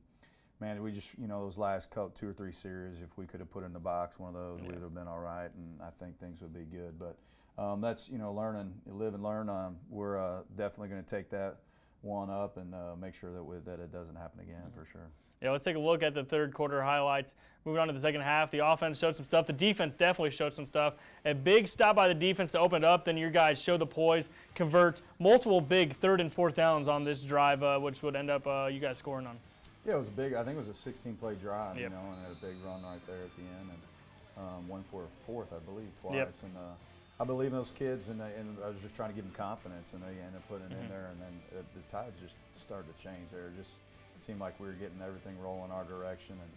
man, 0.60 0.82
we 0.82 0.92
just 0.92 1.18
you 1.18 1.28
know 1.28 1.42
those 1.42 1.58
last 1.58 1.90
couple, 1.90 2.10
two 2.10 2.28
or 2.28 2.34
three 2.34 2.52
series, 2.52 3.02
if 3.02 3.18
we 3.18 3.26
could 3.26 3.40
have 3.40 3.52
put 3.52 3.64
in 3.64 3.74
the 3.74 3.80
box 3.80 4.20
one 4.20 4.36
of 4.36 4.42
those, 4.42 4.60
yeah. 4.62 4.68
we 4.68 4.74
would 4.74 4.84
have 4.84 4.94
been 4.94 5.08
all 5.08 5.20
right, 5.20 5.50
and 5.56 5.82
I 5.82 5.90
think 5.92 6.20
things 6.20 6.42
would 6.42 6.54
be 6.54 6.66
good. 6.66 7.00
But 7.00 7.18
um, 7.62 7.82
that's 7.82 8.10
you 8.10 8.18
know 8.18 8.34
learning, 8.34 8.74
you 8.86 8.94
live 8.94 9.14
and 9.14 9.24
learn. 9.24 9.50
Um, 9.50 9.78
we're 9.90 10.18
uh, 10.18 10.42
definitely 10.58 10.90
going 10.90 11.04
to 11.04 11.10
take 11.10 11.30
that 11.30 11.58
one 12.02 12.30
up 12.30 12.58
and 12.58 12.76
uh, 12.76 12.96
make 13.00 13.16
sure 13.16 13.32
that 13.32 13.44
we, 13.44 13.58
that 13.66 13.80
it 13.80 13.92
doesn't 13.92 14.16
happen 14.16 14.42
again 14.42 14.64
mm-hmm. 14.68 14.80
for 14.80 14.86
sure. 14.92 15.10
Yeah, 15.44 15.51
let's 15.51 15.66
take 15.66 15.75
a 15.75 15.80
look 15.80 16.04
at 16.04 16.13
the 16.13 16.24
third 16.24 16.54
quarter 16.54 16.81
highlights. 16.81 17.36
Moving 17.66 17.80
on 17.80 17.88
to 17.88 17.94
the 17.94 18.00
second 18.00 18.22
half, 18.22 18.50
the 18.51 18.66
offense 18.66 18.98
showed 18.98 19.16
some 19.16 19.25
stuff. 19.25 19.45
The 19.45 19.54
defense 19.54 19.94
definitely 19.94 20.31
showed 20.31 20.54
some 20.54 20.66
stuff. 20.66 20.95
A 21.25 21.34
big 21.34 21.68
stop 21.68 21.95
by 21.95 22.07
the 22.07 22.13
defense 22.13 22.51
to 22.54 22.60
open 22.60 22.84
it 22.84 22.88
up. 22.88 23.06
Then 23.06 23.18
your 23.18 23.30
guys 23.30 23.62
show 23.62 23.78
the 23.78 23.86
poise, 23.86 24.28
convert 24.56 25.01
multiple 25.19 25.62
big 25.62 25.95
third 25.98 26.19
and 26.19 26.31
fourth 26.31 26.56
downs 26.56 26.88
on 26.88 27.04
this 27.04 27.24
drive, 27.24 27.63
uh, 27.63 27.80
which 27.80 28.01
would 28.04 28.16
end 28.16 28.30
up 28.30 28.48
uh, 28.48 28.68
you 28.72 28.80
guys 28.80 28.98
scoring 28.98 29.28
on. 29.28 29.38
Yeah, 29.86 29.94
it 29.94 29.98
was 29.98 30.07
a 30.07 30.12
big. 30.12 30.34
I 30.34 30.44
think 30.44 30.57
it 30.57 30.66
was 30.66 30.69
a 30.69 30.90
16-play 30.90 31.36
drive, 31.36 31.75
yep. 31.75 31.84
you 31.84 31.89
know, 31.89 32.01
and 32.07 32.22
had 32.22 32.31
a 32.31 32.46
big 32.46 32.56
run 32.66 32.84
right 32.84 33.06
there 33.06 33.16
at 33.18 33.36
the 33.36 33.44
end, 33.60 33.69
and 33.69 34.46
um, 34.46 34.68
one 34.68 34.84
for 34.92 35.04
a 35.04 35.25
fourth, 35.25 35.54
I 35.54 35.60
believe, 35.69 35.89
twice. 36.01 36.16
Yep. 36.16 36.34
And 36.44 36.57
uh, 36.57 37.22
I 37.22 37.25
believe 37.25 37.51
in 37.51 37.57
those 37.57 37.72
kids, 37.72 38.07
and, 38.07 38.22
and 38.22 38.57
I 38.63 38.69
was 38.69 38.81
just 38.81 38.96
trying 38.96 39.10
to 39.10 39.16
give 39.16 39.25
them 39.25 39.36
confidence, 39.36 39.92
and 39.92 40.01
they 40.01 40.19
ended 40.24 40.36
up 40.36 40.48
putting 40.48 40.68
it 40.68 40.72
mm-hmm. 40.72 40.84
in 40.84 40.89
there, 40.89 41.10
and 41.12 41.19
then 41.19 41.60
it, 41.60 41.66
the 41.75 41.81
tides 41.92 42.16
just 42.22 42.36
started 42.56 42.88
to 42.96 43.04
change 43.04 43.28
there. 43.31 43.51
Just 43.57 43.74
seemed 44.21 44.39
like 44.39 44.60
we 44.60 44.68
were 44.68 44.74
getting 44.74 45.01
everything 45.06 45.39
rolling 45.42 45.71
our 45.71 45.83
direction, 45.83 46.36
and 46.39 46.51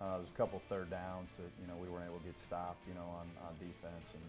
uh, 0.00 0.12
there 0.12 0.20
was 0.20 0.30
a 0.30 0.38
couple 0.38 0.60
third 0.68 0.90
downs 0.90 1.36
that 1.36 1.50
you 1.60 1.66
know 1.66 1.74
we 1.80 1.88
weren't 1.88 2.06
able 2.06 2.18
to 2.18 2.26
get 2.26 2.38
stopped, 2.38 2.86
you 2.88 2.94
know, 2.94 3.06
on, 3.16 3.26
on 3.46 3.54
defense, 3.58 4.14
and 4.14 4.22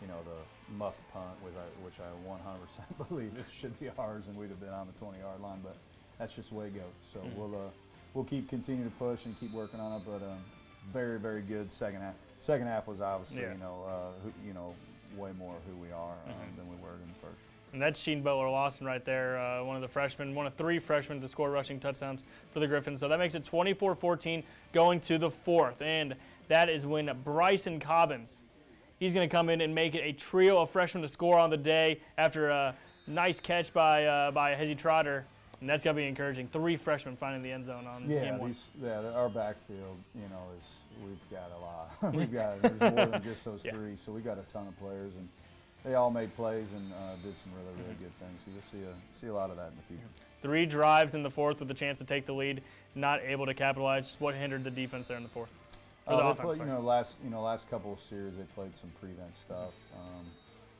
you 0.00 0.08
know 0.08 0.18
the 0.24 0.74
muffed 0.74 1.02
punt, 1.12 1.36
which 1.42 1.54
I, 1.54 1.66
which 1.84 1.98
I 2.00 2.08
100% 2.26 3.08
believe 3.08 3.32
it 3.38 3.46
should 3.50 3.78
be 3.78 3.90
ours, 3.98 4.24
and 4.28 4.36
we'd 4.36 4.50
have 4.50 4.60
been 4.60 4.74
on 4.74 4.86
the 4.86 5.04
20-yard 5.04 5.40
line, 5.40 5.60
but 5.62 5.76
that's 6.18 6.34
just 6.34 6.50
the 6.50 6.56
way 6.56 6.66
it 6.66 6.74
goes. 6.74 6.84
So 7.02 7.20
mm-hmm. 7.20 7.38
we'll 7.38 7.54
uh, 7.54 7.70
we'll 8.14 8.24
keep 8.24 8.48
continue 8.48 8.84
to 8.84 8.90
push 8.90 9.26
and 9.26 9.38
keep 9.38 9.52
working 9.52 9.80
on 9.80 10.00
it. 10.00 10.02
But 10.06 10.22
um, 10.22 10.38
very 10.92 11.18
very 11.18 11.42
good 11.42 11.70
second 11.70 12.00
half. 12.00 12.14
Second 12.38 12.66
half 12.66 12.86
was 12.86 13.00
obviously 13.00 13.42
yeah. 13.42 13.52
you 13.52 13.58
know 13.58 13.84
uh, 13.86 14.22
who, 14.22 14.32
you 14.46 14.54
know 14.54 14.74
way 15.16 15.30
more 15.38 15.56
who 15.68 15.76
we 15.76 15.92
are 15.92 16.16
um, 16.26 16.32
mm-hmm. 16.32 16.56
than 16.56 16.68
we 16.68 16.76
were 16.82 16.94
in 16.94 17.08
the 17.08 17.26
first. 17.26 17.51
And 17.72 17.80
that's 17.80 17.98
Sheen 17.98 18.22
Butler 18.22 18.50
Lawson 18.50 18.86
right 18.86 19.04
there, 19.04 19.38
uh, 19.38 19.64
one 19.64 19.76
of 19.76 19.82
the 19.82 19.88
freshmen, 19.88 20.34
one 20.34 20.46
of 20.46 20.54
three 20.54 20.78
freshmen 20.78 21.20
to 21.20 21.28
score 21.28 21.50
rushing 21.50 21.80
touchdowns 21.80 22.22
for 22.52 22.60
the 22.60 22.66
Griffons. 22.66 23.00
So 23.00 23.08
that 23.08 23.18
makes 23.18 23.34
it 23.34 23.44
24 23.44 23.94
14 23.94 24.42
going 24.72 25.00
to 25.00 25.18
the 25.18 25.30
fourth. 25.30 25.80
And 25.80 26.14
that 26.48 26.68
is 26.68 26.84
when 26.84 27.10
Bryson 27.24 27.80
Cobbins, 27.80 28.42
he's 29.00 29.14
going 29.14 29.28
to 29.28 29.34
come 29.34 29.48
in 29.48 29.62
and 29.62 29.74
make 29.74 29.94
it 29.94 30.02
a 30.04 30.12
trio 30.12 30.60
of 30.60 30.70
freshmen 30.70 31.02
to 31.02 31.08
score 31.08 31.38
on 31.38 31.48
the 31.48 31.56
day 31.56 32.00
after 32.18 32.50
a 32.50 32.74
nice 33.06 33.40
catch 33.40 33.72
by, 33.72 34.04
uh, 34.04 34.30
by 34.30 34.54
Hezzy 34.54 34.76
Trotter 34.76 35.24
and 35.62 35.70
that's 35.70 35.84
got 35.84 35.92
to 35.92 35.96
be 35.96 36.06
encouraging. 36.06 36.48
Three 36.48 36.76
freshmen 36.76 37.16
finding 37.16 37.40
the 37.40 37.52
end 37.52 37.64
zone 37.66 37.86
on 37.86 38.10
yeah, 38.10 38.24
game 38.24 38.38
one. 38.38 38.50
These, 38.50 38.68
yeah, 38.82 39.00
our 39.14 39.28
backfield, 39.28 39.96
you 40.12 40.28
know, 40.28 40.42
is 40.58 40.68
we've 41.04 41.30
got 41.30 41.52
a 41.56 41.60
lot. 41.60 42.14
we've 42.14 42.32
got 42.32 42.60
there's 42.60 42.80
more 42.80 43.06
than 43.06 43.22
just 43.22 43.44
those 43.44 43.64
yeah. 43.64 43.70
three, 43.70 43.94
so 43.94 44.10
we've 44.10 44.24
got 44.24 44.38
a 44.38 44.52
ton 44.52 44.66
of 44.66 44.76
players, 44.80 45.14
and 45.14 45.28
they 45.84 45.94
all 45.94 46.10
made 46.10 46.34
plays 46.36 46.68
and 46.72 46.92
uh, 46.92 47.16
did 47.22 47.36
some 47.36 47.52
really 47.54 47.74
really 47.82 47.94
mm-hmm. 47.94 48.04
good 48.04 48.18
things. 48.18 48.40
So 48.44 48.52
you'll 48.52 48.84
see 48.84 48.88
a 48.88 49.18
see 49.18 49.26
a 49.26 49.34
lot 49.34 49.50
of 49.50 49.56
that 49.56 49.68
in 49.68 49.76
the 49.76 49.82
future. 49.82 50.08
Three 50.42 50.66
drives 50.66 51.14
in 51.14 51.22
the 51.22 51.30
fourth 51.30 51.60
with 51.60 51.70
a 51.70 51.74
chance 51.74 51.98
to 51.98 52.04
take 52.04 52.26
the 52.26 52.32
lead, 52.32 52.62
not 52.94 53.20
able 53.22 53.46
to 53.46 53.54
capitalize. 53.54 54.08
Just 54.08 54.20
what 54.20 54.34
hindered 54.34 54.64
the 54.64 54.70
defense 54.70 55.08
there 55.08 55.16
in 55.16 55.22
the 55.22 55.28
fourth? 55.28 55.50
Uh, 56.06 56.16
the 56.16 56.26
offense, 56.26 56.58
you 56.58 56.64
know, 56.64 56.80
last 56.80 57.18
you 57.22 57.30
know 57.30 57.42
last 57.42 57.70
couple 57.70 57.92
of 57.92 58.00
series 58.00 58.36
they 58.36 58.44
played 58.54 58.74
some 58.74 58.90
prevent 59.00 59.36
stuff. 59.36 59.72
Um, 59.94 60.26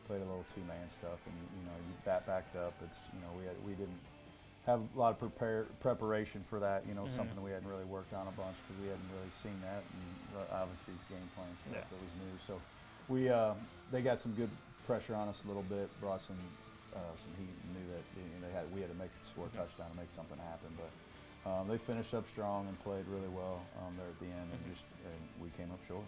played 0.07 0.21
a 0.21 0.27
little 0.27 0.45
two-man 0.55 0.91
stuff, 0.91 1.19
and 1.27 1.35
you 1.59 1.65
know 1.65 1.77
that 2.05 2.27
backed 2.27 2.57
up. 2.57 2.75
It's 2.85 2.99
you 3.15 3.21
know 3.21 3.31
we 3.39 3.47
had, 3.47 3.55
we 3.65 3.73
didn't 3.73 4.01
have 4.67 4.81
a 4.95 4.99
lot 4.99 5.11
of 5.11 5.19
prepare, 5.19 5.67
preparation 5.81 6.45
for 6.49 6.59
that. 6.59 6.85
You 6.89 6.95
know, 6.95 7.03
mm-hmm. 7.03 7.15
something 7.15 7.37
that 7.37 7.43
we 7.43 7.51
hadn't 7.51 7.69
really 7.69 7.85
worked 7.85 8.13
on 8.15 8.27
a 8.27 8.35
bunch 8.35 8.57
because 8.67 8.83
we 8.83 8.89
hadn't 8.89 9.09
really 9.15 9.31
seen 9.31 9.55
that, 9.63 9.83
and 9.95 10.43
uh, 10.43 10.63
obviously 10.63 10.95
it's 10.95 11.05
game 11.05 11.29
plan 11.35 11.49
stuff 11.63 11.75
yeah. 11.75 11.87
that 11.87 12.01
was 12.03 12.13
new. 12.19 12.35
So 12.43 12.61
we 13.09 13.31
uh, 13.31 13.55
they 13.91 14.03
got 14.03 14.21
some 14.21 14.33
good 14.33 14.51
pressure 14.87 15.15
on 15.15 15.29
us 15.29 15.43
a 15.45 15.49
little 15.49 15.65
bit, 15.65 15.89
brought 16.01 16.23
some 16.23 16.39
uh, 16.95 16.99
some 17.17 17.33
heat, 17.39 17.55
and 17.65 17.73
knew 17.73 17.87
that 17.95 18.05
you 18.17 18.23
know, 18.41 18.47
they 18.47 18.53
had 18.53 18.65
we 18.75 18.81
had 18.81 18.91
to 18.91 18.99
make 18.99 19.11
score 19.23 19.45
a 19.45 19.49
mm-hmm. 19.49 19.59
touchdown 19.59 19.91
to 19.91 19.97
make 19.97 20.11
something 20.15 20.39
happen, 20.39 20.71
but. 20.77 20.91
Um, 21.45 21.67
they 21.67 21.77
finished 21.77 22.15
up 22.15 22.29
strong 22.29 22.69
and 22.69 22.79
played 22.85 23.05
really 23.09 23.27
well 23.27 23.63
um, 23.81 23.95
there 23.99 24.07
at 24.07 24.17
the 24.21 24.27
end, 24.27 24.49
and 24.53 24.61
mm-hmm. 24.61 24.71
just 24.71 24.85
and 25.05 25.43
we 25.43 25.49
came 25.59 25.73
up 25.73 25.81
short. 25.89 26.05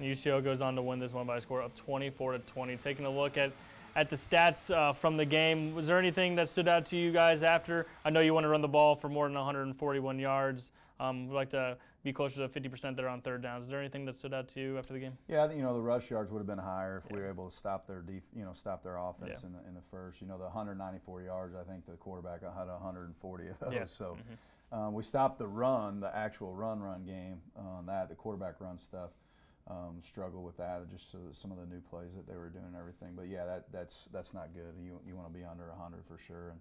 UCO 0.00 0.42
goes 0.42 0.60
on 0.60 0.74
to 0.74 0.82
win 0.82 0.98
this 0.98 1.12
one 1.12 1.26
by 1.26 1.36
a 1.36 1.40
score 1.40 1.60
of 1.60 1.74
24 1.76 2.32
to 2.32 2.38
20. 2.40 2.76
Taking 2.78 3.06
a 3.06 3.10
look 3.10 3.36
at 3.36 3.52
at 3.96 4.10
the 4.10 4.16
stats 4.16 4.70
uh, 4.74 4.92
from 4.92 5.16
the 5.16 5.24
game. 5.24 5.74
Was 5.74 5.86
there 5.86 5.98
anything 5.98 6.34
that 6.34 6.48
stood 6.48 6.66
out 6.66 6.86
to 6.86 6.96
you 6.96 7.12
guys 7.12 7.42
after? 7.42 7.86
I 8.04 8.10
know 8.10 8.20
you 8.20 8.34
want 8.34 8.44
to 8.44 8.48
run 8.48 8.60
the 8.60 8.68
ball 8.68 8.96
for 8.96 9.08
more 9.08 9.26
than 9.28 9.36
141 9.36 10.18
yards. 10.18 10.72
Um, 10.98 11.28
we'd 11.28 11.34
like 11.34 11.50
to 11.50 11.76
be 12.04 12.12
closer 12.12 12.46
to 12.46 12.60
50% 12.60 12.96
there 12.96 13.08
on 13.08 13.22
third 13.22 13.42
downs. 13.42 13.64
Is 13.64 13.70
there 13.70 13.80
anything 13.80 14.04
that 14.04 14.14
stood 14.14 14.34
out 14.34 14.46
to 14.48 14.60
you 14.60 14.78
after 14.78 14.92
the 14.92 15.00
game? 15.00 15.16
Yeah, 15.26 15.50
you 15.50 15.62
know 15.62 15.72
the 15.72 15.80
rush 15.80 16.10
yards 16.10 16.30
would 16.30 16.38
have 16.38 16.46
been 16.46 16.58
higher 16.58 17.02
if 17.02 17.10
yeah. 17.10 17.16
we 17.16 17.22
were 17.22 17.28
able 17.28 17.48
to 17.48 17.56
stop 17.56 17.86
their 17.86 18.02
def- 18.02 18.22
you 18.36 18.44
know 18.44 18.52
stop 18.52 18.82
their 18.84 18.98
offense 18.98 19.40
yeah. 19.40 19.46
in, 19.46 19.52
the, 19.54 19.68
in 19.68 19.74
the 19.74 19.82
first. 19.90 20.20
You 20.20 20.28
know 20.28 20.36
the 20.36 20.44
194 20.44 21.22
yards. 21.22 21.54
I 21.54 21.64
think 21.64 21.86
the 21.86 21.96
quarterback 21.96 22.42
had 22.42 22.68
140 22.68 23.48
of 23.48 23.58
those. 23.58 23.72
Yeah. 23.72 23.84
So 23.86 24.16
mm-hmm. 24.18 24.78
um, 24.78 24.94
we 24.94 25.02
stopped 25.02 25.38
the 25.38 25.46
run, 25.46 26.00
the 26.00 26.14
actual 26.14 26.52
run 26.52 26.80
run 26.80 27.04
game 27.04 27.40
on 27.56 27.86
that, 27.86 28.10
the 28.10 28.14
quarterback 28.14 28.60
run 28.60 28.78
stuff 28.78 29.10
um, 29.70 29.96
struggle 30.02 30.42
with 30.42 30.58
that, 30.58 30.82
just 30.90 31.10
so 31.10 31.18
some 31.32 31.50
of 31.50 31.56
the 31.56 31.66
new 31.66 31.80
plays 31.80 32.14
that 32.14 32.28
they 32.28 32.36
were 32.36 32.50
doing 32.50 32.66
and 32.66 32.76
everything. 32.76 33.12
But 33.16 33.28
yeah, 33.28 33.46
that 33.46 33.64
that's 33.72 34.08
that's 34.12 34.34
not 34.34 34.52
good. 34.52 34.74
You 34.78 35.00
you 35.06 35.16
want 35.16 35.32
to 35.32 35.38
be 35.38 35.44
under 35.44 35.68
100 35.68 36.04
for 36.06 36.18
sure. 36.18 36.50
And 36.50 36.60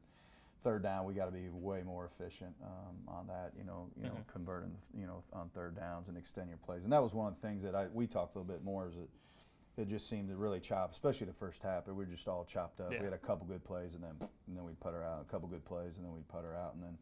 third 0.63 0.83
down, 0.83 1.05
we 1.05 1.13
got 1.13 1.25
to 1.25 1.31
be 1.31 1.49
way 1.49 1.83
more 1.85 2.05
efficient 2.05 2.53
um, 2.63 2.95
on 3.07 3.27
that. 3.27 3.51
You 3.57 3.63
know, 3.63 3.87
you 3.95 4.07
mm-hmm. 4.07 4.15
know, 4.15 4.21
converting 4.31 4.71
you 4.97 5.05
know 5.05 5.21
on 5.33 5.49
third 5.49 5.75
downs 5.75 6.07
and 6.07 6.17
extend 6.17 6.49
your 6.49 6.57
plays. 6.57 6.83
And 6.83 6.93
that 6.93 7.01
was 7.01 7.13
one 7.13 7.27
of 7.27 7.35
the 7.35 7.41
things 7.41 7.63
that 7.63 7.75
I 7.75 7.87
we 7.93 8.07
talked 8.07 8.35
a 8.35 8.39
little 8.39 8.51
bit 8.51 8.63
more 8.63 8.87
is 8.87 8.95
that 8.95 9.81
it 9.81 9.89
just 9.89 10.07
seemed 10.07 10.29
to 10.29 10.35
really 10.35 10.59
chop, 10.59 10.91
especially 10.91 11.27
the 11.27 11.33
first 11.33 11.63
half. 11.63 11.87
We 11.87 11.93
were 11.93 12.05
just 12.05 12.27
all 12.27 12.45
chopped 12.45 12.79
up. 12.79 12.91
Yeah. 12.91 12.99
We 12.99 13.05
had 13.05 13.13
a 13.13 13.17
couple 13.17 13.45
good 13.45 13.63
plays, 13.63 13.95
and 13.95 14.03
then 14.03 14.29
and 14.47 14.57
then 14.57 14.63
we'd 14.63 14.79
put 14.79 14.93
her 14.93 15.03
out. 15.03 15.25
A 15.27 15.31
couple 15.31 15.47
good 15.47 15.65
plays, 15.65 15.97
and 15.97 16.05
then 16.05 16.13
we'd 16.13 16.27
put 16.27 16.43
her 16.43 16.55
out, 16.55 16.75
and 16.75 16.83
then. 16.83 16.97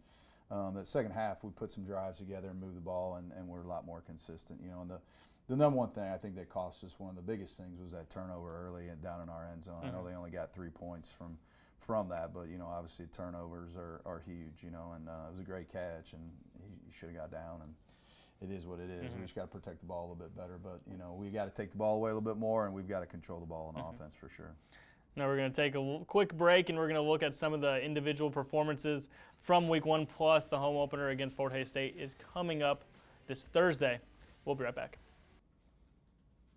Um, 0.50 0.74
the 0.74 0.86
second 0.86 1.12
half, 1.12 1.46
we 1.46 1.50
put 1.52 1.72
some 1.72 1.86
drives 1.86 2.18
together 2.20 2.50
and 2.50 2.60
moved 2.60 2.76
the 2.76 2.82
ball, 2.82 3.16
and, 3.16 3.32
and 3.38 3.48
we're 3.48 3.62
a 3.62 3.68
lot 3.68 3.86
more 3.86 4.02
consistent. 4.02 4.60
You 4.62 4.72
know, 4.72 4.82
and 4.82 4.90
the 4.90 5.00
the 5.52 5.58
number 5.58 5.78
one 5.78 5.90
thing 5.90 6.04
I 6.04 6.18
think 6.18 6.36
that 6.36 6.50
cost 6.50 6.84
us 6.84 6.96
one 6.98 7.10
of 7.10 7.16
the 7.18 7.22
biggest 7.22 7.58
things 7.58 7.80
was 7.82 7.92
that 7.92 8.10
turnover 8.10 8.66
early 8.66 8.88
and 8.88 9.02
down 9.02 9.22
in 9.22 9.30
our 9.30 9.50
end 9.52 9.66
zone. 9.66 9.76
Mm-hmm. 9.76 9.88
I 9.88 9.92
know 9.92 9.98
mm-hmm. 9.98 10.08
they 10.08 10.16
only 10.16 10.32
got 10.32 10.54
three 10.54 10.70
points 10.70 11.12
from 11.12 11.38
from 11.86 12.10
that, 12.10 12.34
but 12.34 12.50
you 12.50 12.58
know 12.58 12.68
obviously 12.68 13.06
turnovers 13.16 13.72
are, 13.76 14.02
are 14.06 14.22
huge. 14.26 14.64
You 14.64 14.72
know, 14.72 14.94
and 14.96 15.10
uh, 15.10 15.28
it 15.28 15.32
was 15.32 15.40
a 15.40 15.44
great 15.44 15.72
catch, 15.72 16.14
and 16.14 16.22
he, 16.60 16.88
he 16.88 16.94
should 16.94 17.10
have 17.10 17.18
got 17.18 17.32
down. 17.32 17.62
And 17.62 17.74
it 18.50 18.56
is 18.56 18.66
what 18.66 18.80
it 18.80 18.90
is. 18.90 19.12
Mm-hmm. 19.12 19.20
We 19.20 19.22
just 19.24 19.36
got 19.36 19.52
to 19.52 19.60
protect 19.60 19.80
the 19.82 19.86
ball 19.86 20.02
a 20.02 20.08
little 20.12 20.16
bit 20.16 20.36
better. 20.36 20.58
But 20.62 20.80
you 20.90 20.98
know 20.98 21.16
we 21.20 21.30
got 21.30 21.54
to 21.54 21.62
take 21.62 21.72
the 21.72 21.78
ball 21.78 21.96
away 21.96 22.12
a 22.12 22.14
little 22.14 22.30
bit 22.30 22.40
more, 22.40 22.66
and 22.66 22.74
we've 22.74 22.90
got 22.90 23.02
to 23.02 23.06
control 23.06 23.40
the 23.40 23.46
ball 23.46 23.74
in 23.76 23.82
mm-hmm. 23.82 23.96
offense 23.96 24.16
for 24.16 24.30
sure. 24.30 24.54
Now 25.16 25.28
we're 25.28 25.38
going 25.38 25.52
to 25.52 25.56
take 25.56 25.76
a 25.76 26.06
quick 26.08 26.34
break 26.38 26.70
and 26.70 26.78
we're 26.78 26.88
going 26.88 26.96
to 26.96 27.02
look 27.02 27.22
at 27.22 27.36
some 27.36 27.54
of 27.54 27.60
the 27.60 27.82
individual 27.82 28.32
performances 28.32 29.10
from 29.42 29.68
week 29.68 29.86
one. 29.86 30.06
Plus, 30.06 30.48
the 30.48 30.58
home 30.58 30.78
opener 30.78 31.10
against 31.10 31.36
Fort 31.36 31.52
Hays 31.52 31.68
State 31.68 31.98
is 32.00 32.16
coming 32.34 32.64
up 32.64 32.86
this 33.28 33.44
Thursday. 33.52 34.00
We'll 34.46 34.56
be 34.56 34.64
right 34.64 34.74
back. 34.74 34.98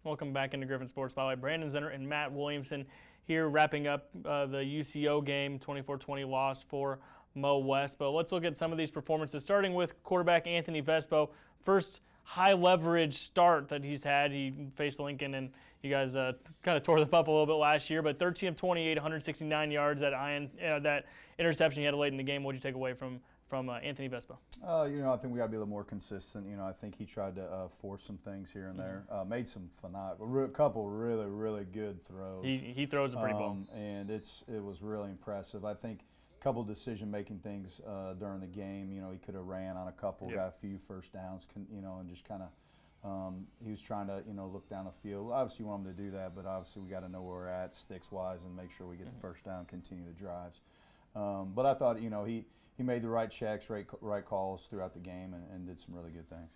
Welcome 0.05 0.33
back 0.33 0.55
into 0.55 0.67
Griffon 0.67 0.87
Sports 0.87 1.15
Spotlight. 1.15 1.41
Brandon 1.41 1.71
Zenner 1.71 1.93
and 1.93 2.09
Matt 2.09 2.31
Williamson 2.31 2.87
here 3.27 3.49
wrapping 3.49 3.87
up 3.87 4.09
uh, 4.25 4.47
the 4.47 4.59
UCO 4.59 5.25
game, 5.25 5.59
24 5.59 5.99
20 5.99 6.25
loss 6.25 6.63
for 6.63 6.99
Mo 7.35 7.59
West. 7.59 7.99
But 7.99 8.11
let's 8.11 8.33
look 8.33 8.45
at 8.45 8.57
some 8.57 8.73
of 8.73 8.79
these 8.79 8.91
performances, 8.91 9.45
starting 9.45 9.75
with 9.75 10.03
quarterback 10.03 10.47
Anthony 10.47 10.83
Vespo. 10.83 11.31
First 11.65 12.01
high 12.25 12.53
leverage 12.53 13.19
start 13.19 13.69
that 13.69 13.85
he's 13.85 14.03
had. 14.03 14.33
He 14.33 14.53
faced 14.77 15.01
Lincoln 15.01 15.35
and 15.35 15.51
you 15.83 15.91
guys 15.91 16.17
uh, 16.17 16.33
kind 16.63 16.77
of 16.77 16.83
tore 16.83 16.99
them 16.99 17.11
up 17.13 17.29
a 17.29 17.31
little 17.31 17.47
bit 17.47 17.53
last 17.55 17.91
year, 17.91 18.01
but 18.01 18.19
13 18.19 18.49
of 18.49 18.57
28, 18.57 18.97
169 18.97 19.71
yards. 19.71 20.01
That 20.01 20.15
iron, 20.15 20.51
uh, 20.67 20.79
that 20.81 21.05
interception 21.39 21.83
he 21.83 21.85
had 21.85 21.95
late 21.95 22.13
in 22.13 22.17
the 22.17 22.23
game. 22.23 22.43
What 22.43 22.53
did 22.53 22.65
you 22.65 22.71
take 22.71 22.75
away 22.75 22.95
from 22.95 23.21
from 23.49 23.69
uh, 23.69 23.75
Anthony 23.79 24.09
Vespo? 24.09 24.37
Uh, 24.67 24.85
you 24.85 24.99
know, 25.01 25.13
I 25.13 25.17
think 25.17 25.33
we 25.33 25.39
got 25.39 25.47
to 25.47 25.51
be 25.51 25.57
a 25.57 25.61
little 25.61 25.71
more 25.71 25.85
consistent. 25.85 26.47
You 26.49 26.57
know, 26.57 26.65
I 26.65 26.73
think 26.73 26.97
he 26.97 27.05
tried 27.05 27.37
to 27.37 27.45
uh, 27.45 27.69
force 27.69 28.03
some 28.05 28.19
things 28.19 28.51
here 28.51 28.69
and 28.69 28.79
there. 28.79 29.05
Mm-hmm. 29.11 29.21
Uh, 29.21 29.25
made 29.25 29.49
some 29.49 29.69
phenomenal, 29.81 30.45
a 30.45 30.49
couple 30.49 30.89
really, 30.89 31.27
really 31.27 31.65
good 31.65 32.03
throws. 32.05 32.45
He, 32.45 32.59
he 32.59 32.87
throws 32.87 33.15
a 33.15 33.19
pretty 33.19 33.35
ball. 33.35 33.51
Um, 33.51 33.69
and 33.77 34.11
it's 34.11 34.45
it 34.49 34.63
was 34.63 34.83
really 34.83 35.11
impressive. 35.11 35.65
I 35.65 35.75
think 35.75 36.01
a 36.41 36.43
couple 36.43 36.63
decision 36.65 37.11
making 37.11 37.41
things 37.41 37.81
uh, 37.87 38.15
during 38.15 38.41
the 38.41 38.47
game. 38.47 38.91
You 38.91 39.01
know, 39.03 39.11
he 39.11 39.19
could 39.19 39.35
have 39.35 39.45
ran 39.47 39.77
on 39.77 39.89
a 39.89 39.93
couple, 39.93 40.29
Yeah. 40.31 40.37
got 40.37 40.49
a 40.49 40.61
few 40.61 40.79
first 40.79 41.13
downs. 41.13 41.47
You 41.73 41.81
know, 41.83 41.99
and 42.01 42.09
just 42.09 42.25
kind 42.27 42.43
of. 42.43 42.49
Um, 43.07 43.47
he 43.63 43.71
was 43.71 43.83
trying 43.83 44.07
to, 44.07 44.23
you 44.27 44.33
know, 44.33 44.47
look 44.47 44.67
down 44.71 44.87
the 44.87 44.91
field. 45.07 45.31
Obviously, 45.31 45.65
you 45.65 45.69
want 45.69 45.85
him 45.87 45.95
to 45.95 46.03
do 46.05 46.11
that, 46.13 46.35
but 46.35 46.47
obviously, 46.47 46.81
we 46.81 46.89
got 46.89 47.01
to 47.01 47.09
know 47.11 47.21
where 47.21 47.37
we're 47.37 47.49
at, 47.49 47.77
sticks 47.77 48.11
wise, 48.11 48.45
and 48.45 48.57
make 48.57 48.73
sure 48.73 48.87
we 48.87 48.97
get 48.97 49.05
Mm-hmm. 49.09 49.17
the 49.17 49.21
first 49.21 49.45
down, 49.45 49.67
continue 49.67 50.05
the 50.07 50.13
drives. 50.19 50.63
Um, 51.15 51.53
but 51.55 51.67
I 51.67 51.75
thought, 51.75 52.01
you 52.01 52.09
know, 52.09 52.25
he, 52.25 52.47
he 52.77 52.83
made 52.83 53.03
the 53.03 53.09
right 53.09 53.31
checks, 53.31 53.71
right, 53.71 53.87
right 54.01 54.25
calls 54.25 54.67
throughout 54.69 54.95
the 54.95 55.01
game, 55.01 55.35
and, 55.35 55.45
and 55.53 55.67
did 55.67 55.79
some 55.79 55.95
really 55.95 56.11
good 56.11 56.29
things. 56.29 56.51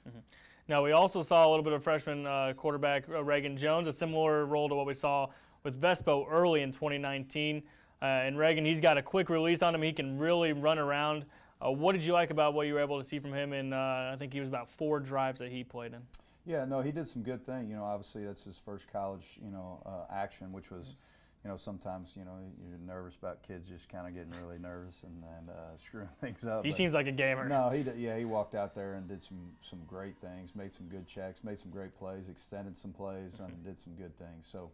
Now, 0.69 0.85
we 0.85 0.93
also 0.93 1.23
saw 1.23 1.49
a 1.49 1.49
little 1.49 1.63
bit 1.63 1.73
of 1.73 1.83
freshman 1.83 2.27
uh, 2.27 2.53
quarterback 2.57 3.09
uh, 3.09 3.25
Reagan 3.25 3.57
Jones, 3.57 3.89
a 3.89 3.93
similar 3.93 4.45
role 4.45 4.69
to 4.69 4.75
what 4.75 4.87
we 4.87 4.95
saw 4.95 5.29
with 5.63 5.81
Vespo 5.81 6.27
early 6.31 6.61
in 6.61 6.73
2019. 6.73 7.63
Uh, 8.01 8.05
and 8.05 8.39
Reagan, 8.39 8.65
he's 8.65 8.81
got 8.81 8.99
a 8.99 9.03
quick 9.03 9.31
release 9.31 9.63
on 9.63 9.75
him. 9.75 9.83
He 9.83 9.93
can 9.93 10.19
really 10.19 10.53
run 10.53 10.79
around. 10.79 11.25
Uh, 11.65 11.71
what 11.71 11.93
did 11.93 12.05
you 12.05 12.13
like 12.13 12.31
about 12.31 12.55
what 12.55 12.67
you 12.67 12.75
were 12.75 12.81
able 12.81 13.01
to 13.01 13.09
see 13.09 13.19
from 13.19 13.33
him 13.33 13.53
And 13.53 13.75
uh, 13.75 14.11
I 14.13 14.17
think 14.19 14.33
he 14.33 14.41
was 14.41 14.49
about 14.49 14.69
four 14.71 15.01
drives 15.01 15.39
that 15.41 15.51
he 15.51 15.65
played 15.65 15.95
in? 15.95 16.01
Yeah, 16.45 16.65
no, 16.65 16.81
he 16.81 16.93
did 16.93 17.09
some 17.09 17.23
good 17.23 17.45
thing. 17.45 17.69
You 17.69 17.77
know, 17.77 17.85
obviously 17.85 18.25
that's 18.25 18.45
his 18.45 18.59
first 18.59 18.85
college, 18.93 19.39
you 19.43 19.51
know, 19.51 19.83
uh, 19.87 20.13
action, 20.15 20.53
which 20.53 20.71
was, 20.71 20.97
you 21.45 21.51
know, 21.51 21.57
sometimes 21.57 22.15
you 22.17 22.25
know 22.25 22.37
you're 22.69 22.79
nervous 22.79 23.15
about 23.17 23.43
kids 23.43 23.69
just 23.69 23.89
kind 23.89 24.07
of 24.07 24.15
getting 24.15 24.33
really 24.43 24.59
nervous 24.59 25.03
and, 25.05 25.23
and 25.39 25.51
uh, 25.51 25.53
screwing 25.79 26.09
things 26.21 26.47
up. 26.47 26.65
He 26.65 26.71
but- 26.71 26.77
seems 26.77 26.95
like 26.95 27.07
a 27.07 27.13
gamer. 27.13 27.49
No, 27.49 27.71
he 27.71 27.83
did, 27.83 27.99
yeah, 27.99 28.17
he 28.17 28.25
walked 28.25 28.55
out 28.55 28.75
there 28.75 28.95
and 28.95 29.07
did 29.07 29.23
some 29.23 29.53
some 29.63 29.81
great 29.87 30.17
things, 30.19 30.55
made 30.55 30.75
some 30.75 30.87
good 30.87 31.07
checks, 31.07 31.45
made 31.45 31.59
some 31.59 31.71
great 31.71 31.97
plays, 31.97 32.29
extended 32.29 32.79
some 32.79 32.93
plays, 32.93 33.41
and 33.41 33.65
did 33.65 33.79
some 33.79 33.95
good 33.95 34.17
things. 34.19 34.49
So 34.51 34.71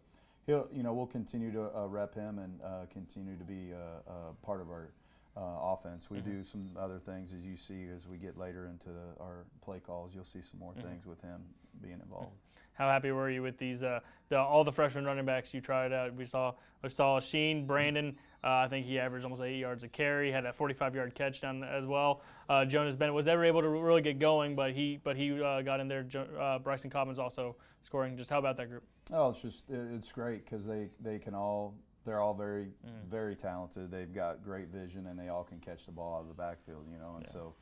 he'll, 0.47 0.67
you 0.73 0.83
know, 0.83 0.93
we'll 0.93 1.05
continue 1.05 1.51
to 1.51 1.69
uh, 1.77 1.87
rep 1.87 2.15
him 2.15 2.39
and 2.39 2.59
uh, 2.63 2.85
continue 2.91 3.37
to 3.37 3.43
be 3.43 3.73
uh, 3.73 4.09
uh, 4.09 4.13
part 4.43 4.61
of 4.61 4.69
our. 4.69 4.89
Uh, 5.37 5.73
offense. 5.73 6.09
We 6.09 6.21
do 6.21 6.45
some 6.45 6.69
other 6.79 6.97
things 6.97 7.33
as 7.33 7.43
you 7.43 7.57
see 7.57 7.87
as 7.93 8.07
we 8.07 8.15
get 8.15 8.37
later 8.37 8.67
into 8.67 8.87
the, 8.87 9.21
our 9.21 9.43
play 9.61 9.81
calls. 9.85 10.11
You'll 10.15 10.23
see 10.23 10.39
some 10.39 10.61
more 10.61 10.71
things 10.75 11.05
with 11.05 11.19
him 11.19 11.41
being 11.81 11.99
involved. 12.01 12.37
How 12.75 12.89
happy 12.89 13.11
were 13.11 13.29
you 13.29 13.41
with 13.41 13.57
these? 13.57 13.81
Uh, 13.83 13.99
the, 14.29 14.37
all 14.37 14.63
the 14.63 14.71
freshman 14.71 15.05
running 15.05 15.25
backs 15.25 15.53
you 15.53 15.61
tried 15.61 15.91
out. 15.93 16.13
We 16.13 16.25
saw 16.25 16.53
we 16.83 16.89
saw 16.89 17.19
Sheen 17.19 17.65
Brandon. 17.65 18.15
Uh, 18.43 18.47
I 18.49 18.67
think 18.67 18.85
he 18.85 18.99
averaged 18.99 19.23
almost 19.23 19.41
eight 19.41 19.57
yards 19.57 19.83
a 19.83 19.87
carry. 19.87 20.31
Had 20.31 20.45
that 20.45 20.55
45-yard 20.57 21.15
catch 21.15 21.41
down 21.41 21.63
as 21.63 21.85
well. 21.85 22.21
Uh, 22.47 22.63
Jonas 22.63 22.95
Bennett 22.95 23.15
was 23.15 23.25
never 23.25 23.43
able 23.43 23.61
to 23.61 23.69
really 23.69 24.01
get 24.01 24.19
going, 24.19 24.55
but 24.55 24.71
he 24.73 24.99
but 25.03 25.15
he 25.17 25.41
uh, 25.41 25.61
got 25.61 25.79
in 25.79 25.87
there. 25.87 26.03
Jo- 26.03 26.27
Uh, 26.39 26.59
Bryson 26.59 26.89
Cobbins 26.89 27.17
also 27.17 27.55
scoring. 27.83 28.17
Just 28.17 28.29
how 28.29 28.39
about 28.39 28.57
that 28.57 28.69
group? 28.69 28.83
Oh, 29.13 29.29
it's 29.29 29.41
just 29.41 29.63
it's 29.69 30.11
great 30.11 30.43
because 30.45 30.65
they 30.65 30.89
they 30.99 31.17
can 31.17 31.33
all 31.33 31.73
they're 32.05 32.19
all 32.19 32.33
very 32.35 32.67
very 33.09 33.35
talented. 33.35 33.89
They've 33.89 34.13
got 34.13 34.43
great 34.43 34.67
vision 34.67 35.07
and 35.07 35.17
they 35.17 35.29
all 35.29 35.43
can 35.43 35.59
catch 35.59 35.85
the 35.85 35.91
ball 35.91 36.17
out 36.17 36.21
of 36.21 36.27
the 36.27 36.33
backfield. 36.35 36.85
You 36.91 36.97
know, 36.99 37.15
and 37.17 37.27
so 37.29 37.53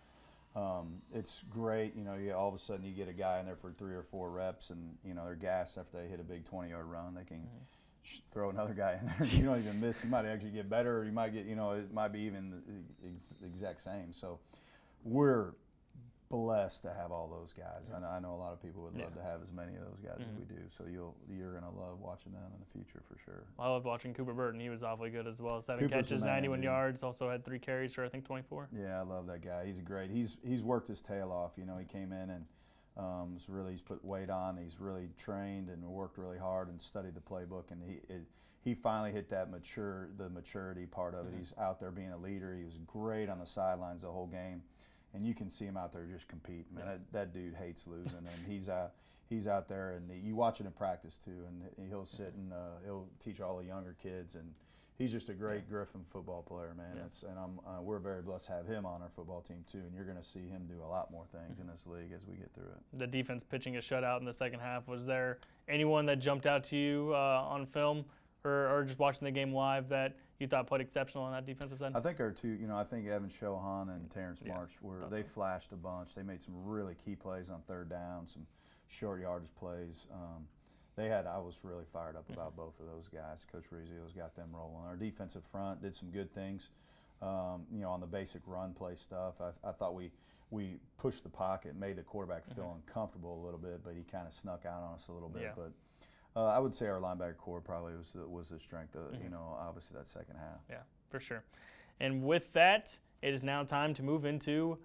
um, 0.55 1.01
it's 1.13 1.43
great. 1.50 1.95
You 1.95 2.03
know, 2.03 2.15
you 2.15 2.33
all 2.33 2.48
of 2.50 2.55
a 2.55 2.60
sudden 2.60 2.86
you 2.86 2.91
get 2.91 3.07
a 3.10 3.13
guy 3.13 3.39
in 3.39 3.45
there 3.45 3.55
for 3.55 3.72
three 3.72 3.93
or 3.93 4.03
four 4.03 4.29
reps 4.29 4.69
and 4.69 4.98
you 5.03 5.13
know 5.13 5.25
they're 5.25 5.36
gassed 5.36 5.77
after 5.77 5.98
they 6.01 6.07
hit 6.07 6.19
a 6.19 6.24
big 6.24 6.45
twenty 6.45 6.69
yard 6.69 6.86
run. 6.86 7.15
They 7.15 7.24
can. 7.24 7.48
sh 8.03 8.19
Throw 8.31 8.50
another 8.50 8.74
guy 8.74 9.00
in 9.00 9.07
there. 9.07 9.27
You 9.39 9.45
don't 9.45 9.60
even 9.60 9.79
miss. 9.79 10.03
You 10.03 10.10
might 10.10 10.25
actually 10.25 10.51
get 10.51 10.69
better, 10.69 11.00
or 11.00 11.05
you 11.05 11.12
might 11.12 11.33
get. 11.33 11.45
You 11.45 11.55
know, 11.55 11.72
it 11.72 11.93
might 11.93 12.12
be 12.13 12.19
even 12.22 12.51
the 12.51 13.10
ex- 13.10 13.33
exact 13.43 13.79
same. 13.81 14.12
So, 14.13 14.39
we're 15.03 15.53
blessed 16.38 16.82
to 16.82 16.92
have 16.94 17.12
all 17.12 17.28
those 17.28 17.54
guys. 17.54 17.92
I 17.96 18.00
know, 18.00 18.08
I 18.08 18.20
know 18.20 18.34
a 18.34 18.42
lot 18.42 18.54
of 18.54 18.62
people 18.62 18.82
would 18.84 18.96
love 18.98 19.12
Yeah. 19.16 19.22
to 19.22 19.28
have 19.28 19.42
as 19.44 19.52
many 19.52 19.75
of 19.75 19.82
those 19.84 20.00
guys 20.04 20.18
as 20.20 20.36
we 20.36 20.46
do. 20.46 20.62
So 20.70 20.86
you'll 20.92 21.16
you're 21.30 21.54
gonna 21.54 21.70
love 21.70 22.00
watching 22.00 22.32
them 22.32 22.42
in 22.54 22.60
the 22.60 22.66
future 22.66 23.04
for 23.08 23.20
sure. 23.24 23.44
I 23.60 23.70
loved 23.70 23.86
watching 23.86 24.16
Cooper 24.16 24.34
Burton. 24.34 24.60
He 24.60 24.70
was 24.70 24.82
awfully 24.82 25.12
good 25.12 25.28
as 25.28 25.40
well. 25.40 25.62
Seven 25.62 25.86
Cooper's 25.88 26.08
catches, 26.08 26.24
man, 26.24 26.34
91 26.34 26.60
dude. 26.60 26.63
yards. 26.66 27.04
Also 27.04 27.30
had 27.30 27.46
three 27.46 27.60
carries 27.60 27.94
for 27.94 28.04
I 28.04 28.10
think 28.10 28.25
24. 28.25 28.70
Yeah, 28.75 29.00
I 29.00 29.04
love 29.04 29.28
that 29.28 29.42
guy. 29.42 29.66
He's 29.68 29.78
a 29.78 29.84
great. 29.84 30.10
He's 30.10 30.38
he's 30.44 30.63
worked 30.63 30.88
his 30.88 31.02
tail 31.02 31.32
off. 31.32 31.52
You 31.56 31.66
know, 31.66 31.78
he 31.78 31.86
came 31.86 32.12
in 32.12 32.32
and 32.32 32.46
um, 32.98 33.36
was 33.36 33.48
really 33.48 33.72
he's 33.72 33.82
put 33.84 34.04
weight 34.04 34.32
on. 34.32 34.58
He's 34.58 34.80
really 34.80 35.10
trained 35.20 35.70
and 35.70 35.84
worked 35.84 36.18
really 36.18 36.40
hard 36.40 36.68
and 36.68 36.82
studied 36.82 37.13
the 37.13 37.22
playbook. 37.22 37.70
And 37.70 37.84
he 37.84 38.00
it, 38.12 38.24
he 38.62 38.74
finally 38.74 39.12
hit 39.12 39.30
that 39.30 39.52
mature 39.52 40.10
the 40.18 40.30
maturity 40.30 40.88
part 40.88 41.13
of 41.13 41.28
it. 41.28 41.34
He's 41.38 41.54
out 41.60 41.80
there 41.80 41.92
being 41.92 42.12
a 42.12 42.18
leader. 42.18 42.56
He 42.56 42.63
was 42.63 42.80
great 42.88 43.30
on 43.30 43.38
the 43.40 43.46
sidelines 43.46 44.02
the 44.02 44.08
whole 44.12 44.25
game, 44.28 44.63
and 45.13 45.25
you 45.25 45.34
can 45.34 45.50
see 45.50 45.65
him 45.65 45.77
out 45.77 45.91
there 45.91 46.05
just 46.12 46.27
competing. 46.27 46.65
Man, 46.75 46.86
that, 46.86 47.00
that 47.12 47.34
dude 47.34 47.55
hates 47.55 47.88
losing, 47.88 48.17
and 48.17 48.48
he's 48.48 48.70
out. 48.70 48.93
He's 49.29 49.48
out 49.48 49.67
there, 49.67 49.93
and 49.93 50.12
you 50.24 50.36
watch 50.36 50.60
it 50.60 50.65
in 50.65 50.72
practice 50.74 51.17
too, 51.17 51.46
and 51.48 51.89
he'll 51.89 52.05
sit 52.05 52.34
and 52.36 52.53
uh, 52.53 52.77
he'll 52.84 53.08
teach 53.24 53.41
all 53.41 53.58
the 53.58 53.65
younger 53.65 53.96
kids, 54.01 54.36
and 54.36 54.53
he's 54.98 55.12
just 55.12 55.29
a 55.29 55.34
great 55.34 55.67
Griffon 55.70 56.01
football 56.05 56.43
player, 56.43 56.74
man. 56.77 56.96
Yeah. 56.96 57.05
It's, 57.05 57.24
and 57.24 57.38
I'm, 57.38 57.60
uh, 57.65 57.82
we're 57.82 58.00
very 58.00 58.22
blessed 58.22 58.48
to 58.48 58.51
have 58.53 58.67
him 58.67 58.86
on 58.86 59.01
our 59.01 59.10
football 59.15 59.41
team 59.41 59.63
too. 59.70 59.79
And 59.79 59.93
you're 59.96 60.05
going 60.05 60.17
to 60.17 60.24
see 60.24 60.48
him 60.48 60.67
do 60.67 60.84
a 60.84 60.88
lot 60.88 61.12
more 61.12 61.25
things 61.32 61.60
in 61.60 61.67
this 61.67 61.86
league 61.88 62.12
as 62.15 62.25
we 62.27 62.36
get 62.36 62.51
through 62.53 62.65
it. 62.65 63.00
The 63.00 63.08
defense 63.08 63.43
pitching 63.43 63.77
a 63.77 63.79
shutout 63.79 64.20
in 64.20 64.25
the 64.25 64.34
second 64.34 64.60
half. 64.60 64.88
Was 64.88 65.05
there 65.05 65.39
anyone 65.67 66.05
that 66.08 66.20
jumped 66.20 66.46
out 66.46 66.63
to 66.65 66.77
you 66.77 67.12
uh, 67.13 67.48
on 67.50 67.65
film 67.65 68.05
or, 68.43 68.67
or 68.70 68.84
just 68.84 69.00
watching 69.00 69.25
the 69.25 69.32
game 69.32 69.53
live 69.53 69.89
that 69.89 70.15
you 70.40 70.48
thought 70.48 70.68
played 70.68 70.82
exceptional 70.82 71.24
on 71.24 71.32
that 71.32 71.46
defensive 71.46 71.80
side? 71.80 71.94
I 71.96 72.00
think 72.00 72.20
our 72.20 72.32
two, 72.32 72.50
you 72.50 72.68
know, 72.68 72.78
I 72.78 72.84
think 72.84 73.08
Evan 73.08 73.30
Shohan 73.30 73.90
and 73.90 74.10
Terrence 74.10 74.40
Yeah, 74.44 74.54
March 74.56 74.72
were 74.82 75.06
they 75.10 75.22
so. 75.22 75.28
flashed 75.34 75.72
a 75.72 75.75
bunch. 75.75 76.16
They 76.16 76.24
made 76.24 76.42
some 76.42 76.54
really 76.66 76.96
key 77.06 77.16
plays 77.16 77.50
on 77.50 77.62
third 77.68 77.90
down, 77.90 78.28
some 78.28 78.46
short 78.88 79.22
yardage 79.22 79.54
plays. 79.60 80.08
Um, 80.13 80.48
they 80.96 81.08
had. 81.08 81.25
I 81.25 81.40
was 81.40 81.60
really 81.63 81.86
fired 81.92 82.16
up 82.16 82.30
about 82.30 82.56
both 82.56 82.80
of 82.80 82.86
those 82.86 83.08
guys. 83.08 83.46
Coach 83.52 83.66
Rizio's 83.72 84.13
got 84.16 84.36
them 84.36 84.50
rolling. 84.54 84.86
Our 84.88 84.96
defensive 84.96 85.44
front 85.52 85.82
did 85.82 85.96
some 85.96 86.10
good 86.12 86.32
things. 86.34 86.70
Um, 87.22 87.66
you 87.72 87.80
know, 87.82 87.90
on 87.90 88.00
the 88.00 88.06
basic 88.06 88.42
run 88.46 88.74
play 88.74 88.96
stuff, 88.96 89.36
I, 89.42 89.70
I 89.70 89.72
thought 89.72 89.96
we 89.96 90.12
we 90.52 90.78
pushed 91.00 91.24
the 91.24 91.30
pocket, 91.30 91.75
made 91.75 91.96
the 91.96 92.04
quarterback 92.04 92.44
feel 92.54 92.78
uncomfortable 92.86 93.42
a 93.42 93.44
little 93.44 93.60
bit, 93.60 93.82
but 93.84 93.94
he 93.96 94.04
kind 94.04 94.28
of 94.28 94.34
snuck 94.34 94.66
out 94.68 94.84
on 94.84 94.94
us 94.96 95.08
a 95.08 95.12
little 95.12 95.30
bit. 95.30 95.42
Yeah. 95.42 95.52
But 95.56 95.72
uh, 96.36 96.46
I 96.46 96.60
would 96.60 96.74
say 96.74 96.88
our 96.88 97.00
linebacker 97.00 97.38
core 97.38 97.62
probably 97.62 97.96
was 97.96 98.12
the, 98.12 98.28
was 98.28 98.50
the 98.50 98.60
strength 98.60 98.96
of 98.96 99.22
you 99.24 99.30
know 99.30 99.58
obviously 99.60 99.98
that 99.98 100.08
second 100.08 100.36
half. 100.38 100.62
Yeah, 100.70 100.78
for 101.10 101.20
sure. 101.20 101.44
And 102.00 102.24
with 102.24 102.52
that, 102.54 102.98
it 103.22 103.34
is 103.34 103.44
now 103.44 103.63
time 103.63 103.94
to 103.96 104.04
move 104.04 104.25
into 104.25 104.78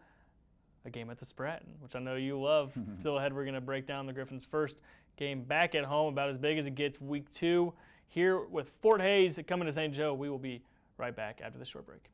a 0.85 0.91
game 0.91 1.11
at 1.11 1.19
the 1.19 1.25
Spratt, 1.25 1.63
which 1.81 1.97
I 1.97 1.99
know 1.99 2.17
you 2.17 2.41
love. 2.41 2.73
Still 3.01 3.19
ahead, 3.19 3.33
we're 3.33 3.45
going 3.45 3.55
to 3.55 3.61
break 3.61 3.87
down 3.87 4.07
the 4.07 4.13
Griffons' 4.13 4.47
first 4.49 4.83
game 5.17 5.43
back 5.43 5.75
at 5.75 5.85
home, 5.85 6.13
about 6.13 6.29
as 6.29 6.37
big 6.37 6.59
as 6.59 6.67
it 6.67 6.75
gets, 6.75 7.01
week 7.01 7.31
two. 7.31 7.73
Here 8.09 8.41
with 8.41 8.71
Fort 8.81 9.01
Hays 9.01 9.39
coming 9.47 9.67
to 9.67 9.73
St. 9.73 9.93
Joe, 9.93 10.15
we 10.15 10.31
will 10.31 10.39
be 10.39 10.63
right 10.97 11.15
back 11.15 11.41
after 11.43 11.59
this 11.59 11.69
short 11.69 11.87
break. 11.87 12.05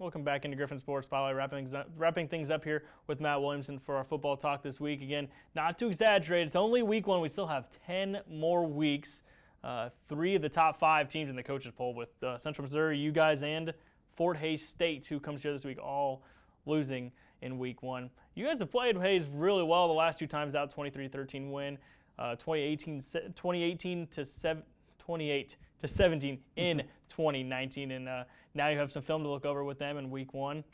Welcome 0.00 0.22
back 0.22 0.44
into 0.44 0.56
Griffon 0.56 0.78
Sports 0.78 1.08
Spotlight, 1.08 1.34
wrapping 1.34 1.64
things, 1.64 1.74
up, 1.74 1.90
wrapping 1.96 2.28
things 2.28 2.52
up 2.52 2.62
here 2.62 2.84
with 3.08 3.20
Matt 3.20 3.42
Williamson 3.42 3.80
for 3.80 3.96
our 3.96 4.04
football 4.04 4.36
talk 4.36 4.62
this 4.62 4.78
week. 4.78 5.02
Again, 5.02 5.26
not 5.56 5.76
to 5.78 5.88
exaggerate, 5.88 6.46
it's 6.46 6.54
only 6.54 6.84
week 6.84 7.08
one. 7.08 7.20
We 7.20 7.28
still 7.28 7.48
have 7.48 7.66
10 7.84 8.20
more 8.30 8.64
weeks. 8.64 9.22
Uh, 9.64 9.88
three 10.08 10.36
of 10.36 10.42
the 10.42 10.48
top 10.48 10.78
five 10.78 11.08
teams 11.08 11.28
in 11.28 11.34
the 11.34 11.42
coaches 11.42 11.72
poll 11.76 11.94
with 11.94 12.10
uh, 12.22 12.38
Central 12.38 12.62
Missouri, 12.62 12.96
you 12.96 13.10
guys, 13.10 13.42
and 13.42 13.74
Fort 14.14 14.36
Hays 14.36 14.64
State, 14.64 15.04
who 15.06 15.18
comes 15.18 15.42
here 15.42 15.52
this 15.52 15.64
week, 15.64 15.80
all 15.82 16.22
losing 16.64 17.10
in 17.42 17.58
week 17.58 17.82
one. 17.82 18.08
You 18.36 18.46
guys 18.46 18.60
have 18.60 18.70
played 18.70 18.96
Hays 18.96 19.26
really 19.26 19.64
well 19.64 19.88
the 19.88 19.94
last 19.94 20.20
two 20.20 20.28
times 20.28 20.54
out 20.54 20.70
23 20.70 21.08
13 21.08 21.50
win, 21.50 21.76
uh, 22.20 22.36
2018, 22.36 23.00
2018 23.00 24.06
to 24.12 24.24
seven, 24.24 24.62
28 25.00 25.56
to 25.80 25.88
17 25.88 26.38
in 26.56 26.78
2019. 27.08 27.90
And 27.90 28.08
uh, 28.08 28.24
now 28.58 28.68
you 28.68 28.76
have 28.76 28.92
some 28.92 29.02
film 29.02 29.22
to 29.22 29.28
look 29.30 29.46
over 29.46 29.64
with 29.64 29.78
them 29.78 29.96
in 29.96 30.10
week 30.10 30.34
one. 30.34 30.64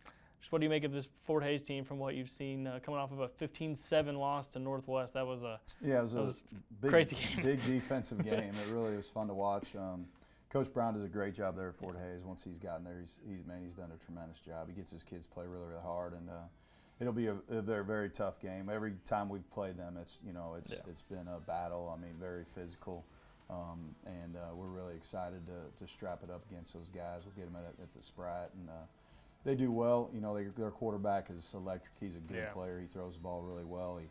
just 0.41 0.50
what 0.50 0.59
do 0.59 0.64
you 0.64 0.71
make 0.71 0.85
of 0.85 0.93
this 0.93 1.07
Fort 1.25 1.45
Hays 1.45 1.62
team 1.62 1.85
from 1.85 1.99
what 1.99 2.14
you've 2.14 2.31
seen 2.31 2.67
uh, 2.67 2.81
coming 2.83 2.99
off 2.99 3.12
of 3.12 3.21
a 3.21 3.29
15-7 3.29 4.19
loss 4.19 4.49
to 4.49 4.59
Northwest? 4.59 5.14
That 5.14 5.26
was 5.26 5.43
a 5.43 5.61
yeah, 5.83 5.99
it 5.99 6.03
was, 6.03 6.14
was 6.14 6.45
a 6.50 6.83
big, 6.83 6.91
crazy 6.91 7.17
game. 7.17 7.45
big 7.45 7.64
defensive 7.67 8.25
game. 8.25 8.55
It 8.67 8.73
really 8.73 8.97
was 8.97 9.07
fun 9.07 9.29
to 9.29 9.35
watch. 9.35 9.76
Um, 9.76 10.07
Coach 10.50 10.73
Brown 10.73 10.95
does 10.95 11.05
a 11.05 11.09
great 11.09 11.35
job 11.35 11.57
there 11.57 11.69
at 11.69 11.76
Fort 11.76 11.97
Hays. 11.97 12.25
Once 12.25 12.43
he's 12.43 12.59
gotten 12.59 12.85
there, 12.85 12.97
he's, 13.00 13.12
he's 13.29 13.47
man, 13.47 13.59
he's 13.62 13.75
done 13.75 13.91
a 13.95 14.05
tremendous 14.05 14.38
job. 14.38 14.69
He 14.69 14.75
gets 14.75 14.91
his 14.91 15.03
kids 15.03 15.26
play 15.26 15.45
really, 15.47 15.67
really 15.67 15.83
hard, 15.83 16.14
and 16.14 16.31
uh, 16.31 16.47
it'll 17.00 17.12
be 17.12 17.26
a, 17.26 17.37
a, 17.50 17.61
very, 17.61 17.85
very 17.85 18.09
tough 18.09 18.41
game. 18.41 18.71
Every 18.73 18.95
time 19.05 19.29
we've 19.29 19.49
played 19.50 19.76
them, 19.76 19.99
it's 20.00 20.19
you 20.26 20.33
know, 20.33 20.55
it's 20.57 20.71
Yeah. 20.71 20.91
it's 20.91 21.03
been 21.03 21.29
a 21.29 21.41
battle. 21.41 21.93
I 21.95 22.00
mean, 22.00 22.14
very 22.19 22.45
physical, 22.55 23.05
um, 23.50 23.94
and 24.06 24.36
uh, 24.36 24.54
we're 24.54 24.66
really 24.68 24.94
excited 24.94 25.40
to, 25.46 25.84
to 25.84 25.90
strap 25.92 26.20
it 26.22 26.30
up 26.30 26.42
against 26.50 26.72
those 26.72 26.88
guys. 26.88 27.22
We'll 27.24 27.34
get 27.36 27.52
them 27.52 27.56
at, 27.62 27.82
at 27.82 27.94
the 27.94 28.02
Spratt, 28.02 28.50
and 28.58 28.68
uh, 28.68 28.72
they 29.44 29.54
do 29.54 29.70
well. 29.70 30.10
You 30.14 30.20
know, 30.20 30.34
they, 30.36 30.44
their 30.56 30.70
quarterback 30.70 31.28
is 31.30 31.52
electric. 31.54 31.92
He's 32.00 32.16
a 32.16 32.20
good 32.20 32.36
Yeah. 32.38 32.52
player. 32.52 32.80
He 32.80 32.86
throws 32.86 33.14
the 33.14 33.20
ball 33.20 33.42
really 33.42 33.64
well. 33.64 33.98
He 33.98 34.06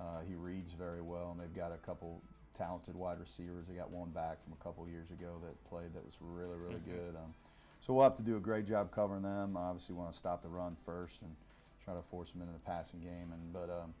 uh, 0.00 0.20
he 0.26 0.34
reads 0.34 0.72
very 0.72 1.02
well, 1.02 1.30
and 1.32 1.38
they've 1.40 1.54
got 1.54 1.72
a 1.72 1.76
couple 1.86 2.22
talented 2.56 2.96
wide 2.96 3.20
receivers. 3.20 3.66
They 3.68 3.74
got 3.74 3.90
one 3.90 4.08
back 4.10 4.42
from 4.42 4.54
a 4.58 4.64
couple 4.64 4.88
years 4.88 5.10
ago 5.10 5.36
that 5.44 5.62
played 5.68 5.92
that 5.94 6.02
was 6.04 6.16
really, 6.20 6.56
really 6.56 6.80
Mhm. 6.80 6.84
good. 6.86 7.16
Um, 7.16 7.34
so 7.82 7.92
we'll 7.92 8.04
have 8.04 8.16
to 8.16 8.22
do 8.22 8.36
a 8.36 8.40
great 8.40 8.64
job 8.66 8.90
covering 8.92 9.22
them. 9.22 9.56
Obviously, 9.58 9.94
want 9.94 10.10
to 10.10 10.16
stop 10.16 10.40
the 10.42 10.48
run 10.48 10.74
first 10.76 11.20
and 11.20 11.36
try 11.84 11.92
to 11.94 12.00
force 12.02 12.30
them 12.32 12.40
into 12.40 12.54
the 12.54 12.58
passing 12.60 13.00
game. 13.00 13.30
And 13.32 13.52
but 13.52 13.68
um, 13.68 13.92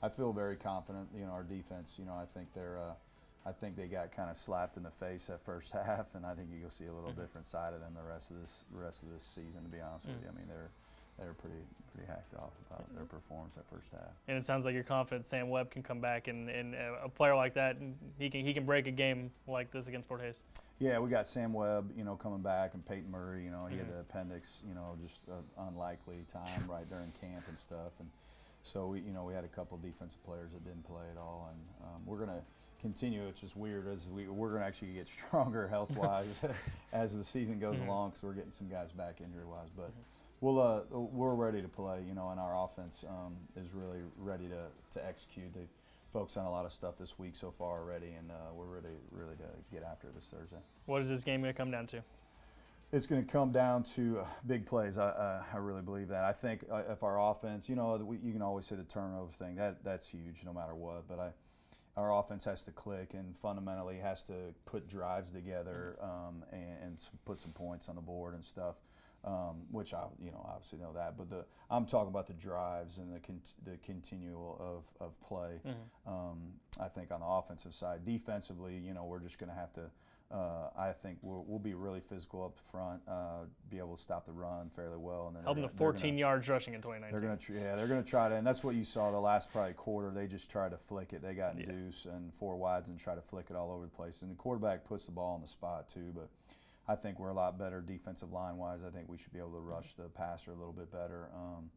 I 0.00 0.08
feel 0.08 0.32
very 0.32 0.54
confident. 0.54 1.08
You 1.12 1.24
know, 1.26 1.32
our 1.32 1.42
defense. 1.42 1.96
You 1.98 2.04
know, 2.04 2.14
I 2.14 2.26
think 2.26 2.52
they're. 2.54 2.78
I 3.46 3.52
think 3.52 3.76
they 3.76 3.86
got 3.86 4.12
kind 4.14 4.30
of 4.30 4.36
slapped 4.36 4.76
in 4.76 4.82
the 4.82 4.90
face 4.90 5.26
that 5.28 5.40
first 5.44 5.72
half, 5.84 6.14
and 6.14 6.26
I 6.26 6.34
think 6.34 6.48
you'll 6.60 6.70
see 6.70 6.86
a 6.86 6.92
little 6.92 7.12
Mhm. 7.12 7.16
different 7.16 7.46
side 7.46 7.72
of 7.72 7.80
them 7.80 7.94
the 7.94 8.02
rest 8.02 8.30
of 8.30 8.40
this 8.40 8.64
rest 8.72 9.02
of 9.02 9.10
this 9.10 9.22
season. 9.24 9.62
To 9.62 9.68
be 9.68 9.80
honest 9.80 10.06
with 10.06 10.16
Mhm. 10.20 10.22
you, 10.24 10.28
I 10.28 10.32
mean 10.32 10.48
they're 10.48 10.70
they're 11.18 11.34
pretty 11.34 11.56
pretty 11.92 12.06
hacked 12.06 12.32
off 12.36 12.52
about 12.70 12.94
their 12.94 13.04
performance 13.04 13.52
that 13.56 13.64
first 13.66 13.90
half. 13.90 14.12
and 14.28 14.36
it 14.38 14.46
sounds 14.46 14.64
like 14.64 14.72
you're 14.74 14.84
confident 14.84 15.26
Sam 15.26 15.48
Webb 15.50 15.68
can 15.70 15.82
come 15.82 16.00
back 16.00 16.28
and, 16.28 16.48
and 16.48 16.76
uh, 16.76 16.98
a 17.02 17.08
player 17.08 17.34
like 17.34 17.54
that 17.54 17.76
he 18.18 18.30
can 18.30 18.44
he 18.44 18.54
can 18.54 18.64
break 18.64 18.86
a 18.86 18.92
game 18.92 19.32
like 19.48 19.70
this 19.72 19.86
against 19.88 20.06
Fort 20.08 20.20
Hays. 20.20 20.44
Yeah, 20.78 21.00
we 21.00 21.10
got 21.10 21.26
Sam 21.26 21.52
Webb, 21.52 21.90
you 21.96 22.04
know, 22.04 22.14
coming 22.14 22.40
back, 22.40 22.74
and 22.74 22.86
Peyton 22.86 23.10
Murray. 23.10 23.42
You 23.42 23.50
know, 23.50 23.66
he 23.66 23.78
had 23.78 23.86
Mhm. 23.88 23.94
the 23.94 24.00
appendix, 24.00 24.62
you 24.68 24.74
know, 24.74 24.96
just 25.02 25.26
an 25.26 25.42
unlikely 25.58 26.24
time 26.32 26.70
right 26.70 26.88
during 26.88 27.10
camp 27.20 27.48
and 27.48 27.58
stuff, 27.58 27.98
and 27.98 28.08
so 28.62 28.86
we, 28.88 29.00
you 29.00 29.12
know, 29.12 29.24
we 29.24 29.34
had 29.34 29.42
a 29.44 29.48
couple 29.48 29.76
defensive 29.78 30.22
players 30.24 30.52
that 30.52 30.62
didn't 30.64 30.84
play 30.84 31.10
at 31.10 31.16
all, 31.16 31.48
and 31.50 31.88
um, 31.88 32.06
we're 32.06 32.18
gonna 32.18 32.42
continue. 32.80 33.26
It's 33.28 33.40
just 33.40 33.56
weird 33.56 33.88
as 33.88 34.08
we 34.10 34.26
we're 34.28 34.52
gonna 34.52 34.64
actually 34.64 34.92
get 34.92 35.08
stronger 35.08 35.66
health 35.74 35.90
wise 35.96 36.40
as 36.92 37.16
the 37.16 37.24
season 37.24 37.58
goes 37.58 37.78
Mhm. 37.78 37.86
along, 37.86 38.10
because 38.10 38.22
we're 38.22 38.32
getting 38.34 38.50
some 38.52 38.68
guys 38.68 38.92
back 38.92 39.20
injury 39.20 39.44
wise, 39.44 39.68
but. 39.76 39.88
Mhm. 39.90 40.02
We'll, 40.40 40.60
uh, 40.60 40.82
we're 40.96 41.34
ready 41.34 41.60
to 41.62 41.66
play, 41.68 42.04
you 42.06 42.14
know, 42.14 42.30
and 42.30 42.38
our 42.38 42.56
offense 42.64 43.04
um, 43.08 43.34
is 43.56 43.72
really 43.74 43.98
ready 44.16 44.46
to, 44.46 44.66
to 44.92 45.04
execute. 45.04 45.52
They've 45.52 45.66
focused 46.12 46.38
on 46.38 46.46
a 46.46 46.50
lot 46.52 46.64
of 46.64 46.70
stuff 46.70 46.94
this 46.96 47.18
week 47.18 47.34
so 47.34 47.50
far 47.50 47.80
already, 47.80 48.12
and 48.16 48.30
uh, 48.30 48.34
we're 48.54 48.66
ready, 48.66 48.86
really 49.10 49.34
to 49.34 49.42
get 49.72 49.82
after 49.82 50.06
this 50.14 50.26
Thursday. 50.26 50.58
What 50.86 51.02
is 51.02 51.08
this 51.08 51.24
game 51.24 51.40
going 51.40 51.52
to 51.52 51.58
come 51.58 51.72
down 51.72 51.88
to? 51.88 52.04
It's 52.92 53.04
going 53.04 53.26
to 53.26 53.28
come 53.28 53.50
down 53.50 53.82
to 53.96 54.20
uh, 54.20 54.26
big 54.46 54.64
plays. 54.64 54.96
I, 54.96 55.06
uh, 55.08 55.42
I 55.52 55.56
really 55.56 55.82
believe 55.82 56.06
that. 56.06 56.22
I 56.22 56.32
think 56.32 56.64
uh, 56.70 56.82
if 56.88 57.02
our 57.02 57.20
offense, 57.32 57.68
you 57.68 57.74
know, 57.74 57.96
we, 57.96 58.18
you 58.18 58.32
can 58.32 58.40
always 58.40 58.64
say 58.64 58.76
the 58.76 58.84
turnover 58.84 59.32
thing. 59.32 59.56
That 59.56 59.82
that's 59.82 60.06
huge, 60.06 60.44
no 60.44 60.52
matter 60.52 60.76
what. 60.76 61.08
But 61.08 61.18
I, 61.18 61.30
our 61.98 62.18
offense 62.18 62.44
has 62.44 62.62
to 62.62 62.70
click 62.70 63.12
and 63.12 63.36
fundamentally 63.36 63.98
has 63.98 64.22
to 64.22 64.32
put 64.64 64.88
drives 64.88 65.30
together 65.30 65.96
um, 66.00 66.44
and, 66.52 66.76
and 66.82 67.08
put 67.24 67.40
some 67.40 67.50
points 67.52 67.88
on 67.88 67.96
the 67.96 68.00
board 68.00 68.34
and 68.34 68.44
stuff. 68.44 68.76
Um, 69.24 69.62
which 69.72 69.92
I, 69.92 70.04
you 70.22 70.30
know, 70.30 70.46
obviously 70.48 70.78
know 70.78 70.92
that. 70.94 71.18
But 71.18 71.28
the 71.28 71.44
I'm 71.68 71.86
talking 71.86 72.08
about 72.08 72.28
the 72.28 72.34
drives 72.34 72.98
and 72.98 73.12
the 73.12 73.18
con- 73.18 73.42
the 73.64 73.76
continual 73.78 74.56
of 74.60 74.84
of 75.04 75.20
play. 75.20 75.60
Um, 76.06 76.38
I 76.80 76.86
think 76.86 77.10
on 77.10 77.18
the 77.20 77.26
offensive 77.26 77.74
side, 77.74 78.04
defensively, 78.06 78.76
you 78.78 78.94
know, 78.94 79.04
we're 79.04 79.18
just 79.18 79.38
going 79.38 79.50
to 79.50 79.56
have 79.56 79.72
to. 79.74 79.90
Uh, 80.30 80.68
I 80.78 80.92
think 80.92 81.16
we'll, 81.22 81.42
we'll 81.48 81.58
be 81.58 81.72
really 81.72 82.00
physical 82.00 82.44
up 82.44 82.58
front, 82.70 83.00
uh, 83.08 83.44
be 83.70 83.78
able 83.78 83.96
to 83.96 84.02
stop 84.02 84.26
the 84.26 84.32
run 84.32 84.68
fairly 84.76 84.98
well, 84.98 85.28
and 85.28 85.36
then 85.36 85.42
Held 85.42 85.56
they're 85.56 85.68
to 85.68 85.74
14 85.76 86.10
gonna- 86.10 86.20
yards 86.20 86.48
rushing 86.50 86.74
in 86.74 86.82
2019. 86.82 87.10
They're 87.18 87.26
going 87.26 87.38
to, 87.38 87.52
yeah, 87.54 87.76
they're 87.76 87.86
going 87.88 88.04
to 88.04 88.08
try 88.08 88.28
to, 88.28 88.34
and 88.34 88.46
that's 88.46 88.62
what 88.62 88.74
you 88.74 88.84
saw 88.84 89.10
the 89.10 89.18
last 89.18 89.50
probably 89.50 89.72
quarter. 89.72 90.10
They 90.10 90.26
just 90.26 90.50
tried 90.50 90.72
to 90.72 90.76
flick 90.76 91.14
it. 91.14 91.22
They 91.22 91.32
got 91.32 91.54
in 91.54 91.60
Yeah. 91.60 91.66
deuce 91.72 92.04
and 92.04 92.34
four 92.34 92.56
wides 92.56 92.90
and 92.90 92.98
try 92.98 93.14
to 93.14 93.22
flick 93.22 93.46
it 93.48 93.56
all 93.56 93.70
over 93.70 93.84
the 93.86 93.90
place. 93.90 94.20
And 94.20 94.30
the 94.30 94.34
quarterback 94.34 94.84
puts 94.84 95.06
the 95.06 95.12
ball 95.12 95.34
on 95.34 95.40
the 95.40 95.48
spot 95.48 95.88
too. 95.88 96.12
But 96.14 96.28
I 96.86 96.94
think 96.94 97.18
we're 97.18 97.30
a 97.30 97.34
lot 97.34 97.58
better 97.58 97.80
defensive 97.80 98.30
line 98.30 98.58
wise. 98.58 98.84
I 98.84 98.90
think 98.90 99.08
we 99.08 99.16
should 99.16 99.32
be 99.32 99.38
able 99.38 99.52
to 99.52 99.60
rush 99.60 99.94
the 99.94 100.10
passer 100.10 100.50
a 100.50 100.54
little 100.54 100.74
bit 100.74 100.92
better 100.92 101.30
um, 101.34 101.70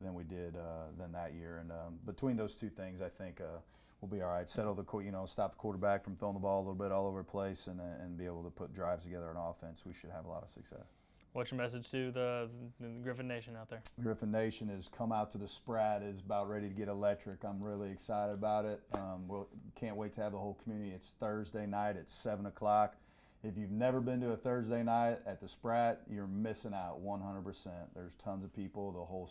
than 0.00 0.14
we 0.14 0.24
did 0.24 0.56
uh, 0.56 0.86
than 0.98 1.12
that 1.12 1.34
year. 1.34 1.58
And 1.58 1.70
um, 1.70 2.00
between 2.04 2.36
those 2.36 2.56
two 2.56 2.68
things, 2.68 3.00
I 3.00 3.08
think 3.08 3.40
uh, 3.40 3.60
we'll 4.02 4.10
be 4.10 4.22
all 4.22 4.30
right. 4.30 4.50
Settle 4.50 4.74
the, 4.74 4.82
qu- 4.82 5.00
you 5.00 5.12
know, 5.12 5.24
stop 5.24 5.52
the 5.52 5.56
quarterback 5.56 6.04
from 6.04 6.16
throwing 6.16 6.34
the 6.34 6.40
ball 6.40 6.58
a 6.58 6.62
little 6.62 6.74
bit 6.74 6.92
all 6.92 7.06
over 7.06 7.18
the 7.20 7.24
place, 7.24 7.68
and 7.68 7.80
uh, 7.80 8.02
and 8.02 8.18
be 8.18 8.26
able 8.26 8.42
to 8.42 8.50
put 8.50 8.74
drives 8.74 9.04
together 9.04 9.30
on 9.34 9.36
offense. 9.36 9.84
We 9.86 9.94
should 9.94 10.10
have 10.10 10.26
a 10.26 10.28
lot 10.28 10.42
of 10.42 10.50
success. 10.50 10.84
What's 11.32 11.50
your 11.50 11.56
message 11.56 11.90
to 11.92 12.10
the, 12.10 12.50
the 12.78 12.88
Griffon 13.02 13.26
Nation 13.26 13.56
out 13.58 13.70
there? 13.70 13.80
Griffon 14.02 14.30
Nation 14.30 14.68
has 14.68 14.88
come 14.88 15.12
out 15.12 15.32
to 15.32 15.38
the 15.38 15.48
Spratt 15.48 16.02
is 16.02 16.20
about 16.20 16.50
ready 16.50 16.68
to 16.68 16.74
get 16.74 16.88
electric. 16.88 17.42
I'm 17.42 17.62
really 17.62 17.90
excited 17.90 18.34
about 18.34 18.66
it. 18.66 18.82
Um, 18.92 19.26
we'll, 19.26 19.48
can't 19.74 19.96
wait 19.96 20.12
to 20.14 20.20
have 20.20 20.32
the 20.32 20.38
whole 20.38 20.58
community. 20.62 20.92
It's 20.94 21.14
Thursday 21.18 21.64
night 21.64 21.96
at 21.96 22.06
seven 22.06 22.44
o'clock. 22.44 22.96
If 23.42 23.56
you've 23.56 23.70
never 23.70 24.02
been 24.02 24.20
to 24.20 24.32
a 24.32 24.36
Thursday 24.36 24.82
night 24.82 25.20
at 25.26 25.40
the 25.40 25.48
Spratt, 25.48 26.02
you're 26.08 26.26
missing 26.26 26.74
out 26.74 27.02
100%. 27.02 27.66
There's 27.94 28.14
tons 28.16 28.44
of 28.44 28.54
people. 28.54 28.92
The 28.92 29.00
whole 29.00 29.30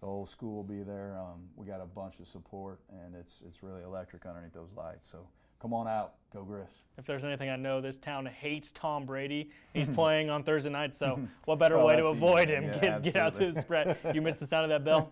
the 0.00 0.06
whole 0.06 0.26
school 0.26 0.54
will 0.56 0.64
be 0.64 0.82
there. 0.82 1.16
Um, 1.18 1.40
we 1.56 1.66
got 1.66 1.80
a 1.80 1.86
bunch 1.86 2.18
of 2.20 2.26
support, 2.26 2.80
and 2.90 3.14
it's 3.14 3.42
it's 3.46 3.62
really 3.62 3.82
electric 3.82 4.26
underneath 4.26 4.52
those 4.52 4.70
lights. 4.76 5.08
So 5.10 5.26
come 5.60 5.72
on 5.72 5.88
out, 5.88 6.14
go 6.32 6.42
Griffs. 6.42 6.82
If 6.98 7.06
there's 7.06 7.24
anything 7.24 7.48
I 7.50 7.56
know, 7.56 7.80
this 7.80 7.98
town 7.98 8.26
hates 8.26 8.72
Tom 8.72 9.06
Brady. 9.06 9.50
He's 9.72 9.88
playing 10.00 10.30
on 10.30 10.42
Thursday 10.42 10.70
night, 10.70 10.94
so 10.94 11.18
what 11.46 11.58
better 11.58 11.78
Oh, 11.78 11.86
way 11.86 11.96
to 11.96 12.06
avoid 12.06 12.48
easy. 12.48 12.52
him? 12.56 12.64
Yeah, 12.64 12.78
get, 12.80 13.02
get 13.02 13.16
out 13.16 13.34
to 13.34 13.52
the 13.52 13.60
Spratt. 13.60 14.14
You 14.14 14.20
missed 14.22 14.40
the 14.40 14.46
sound 14.46 14.70
of 14.70 14.84
that 14.84 14.84
bell? 14.84 15.10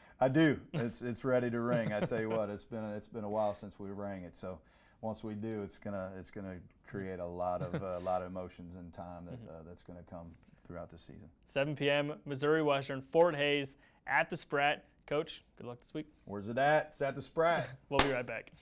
I 0.20 0.28
do. 0.28 0.58
It's 0.72 1.02
it's 1.02 1.24
ready 1.24 1.50
to 1.50 1.60
ring. 1.60 1.92
I 1.92 2.00
tell 2.00 2.20
you 2.20 2.30
what, 2.30 2.48
it's 2.50 2.64
been 2.64 2.82
a, 2.84 2.94
it's 2.96 3.08
been 3.08 3.24
a 3.24 3.30
while 3.30 3.54
since 3.54 3.78
we 3.78 3.90
rang 3.90 4.24
it. 4.24 4.36
So 4.36 4.58
once 5.00 5.22
we 5.22 5.34
do, 5.34 5.62
it's 5.62 5.78
gonna 5.78 6.10
it's 6.18 6.30
gonna 6.30 6.56
create 6.88 7.20
a 7.20 7.26
lot 7.26 7.62
of 7.62 7.80
a 7.82 7.98
lot 7.98 8.22
of 8.22 8.28
emotions 8.28 8.74
and 8.76 8.92
time 8.92 9.26
that 9.26 9.52
uh, 9.52 9.54
that's 9.66 9.82
gonna 9.82 10.02
come 10.10 10.26
throughout 10.66 10.90
the 10.90 10.98
season. 10.98 11.28
7 11.46 11.76
p.m. 11.76 12.14
Missouri 12.26 12.62
Western, 12.62 13.00
Fort 13.00 13.34
Hays 13.36 13.76
at 14.08 14.30
the 14.30 14.36
Spratt. 14.36 14.84
Coach, 15.06 15.42
good 15.56 15.66
luck 15.66 15.80
this 15.80 15.94
week. 15.94 16.06
Where's 16.24 16.48
it 16.48 16.58
at? 16.58 16.88
It's 16.90 17.02
at 17.02 17.14
the 17.14 17.22
Spratt. 17.22 17.68
We'll 17.88 18.00
be 18.00 18.12
right 18.12 18.26
back. 18.26 18.52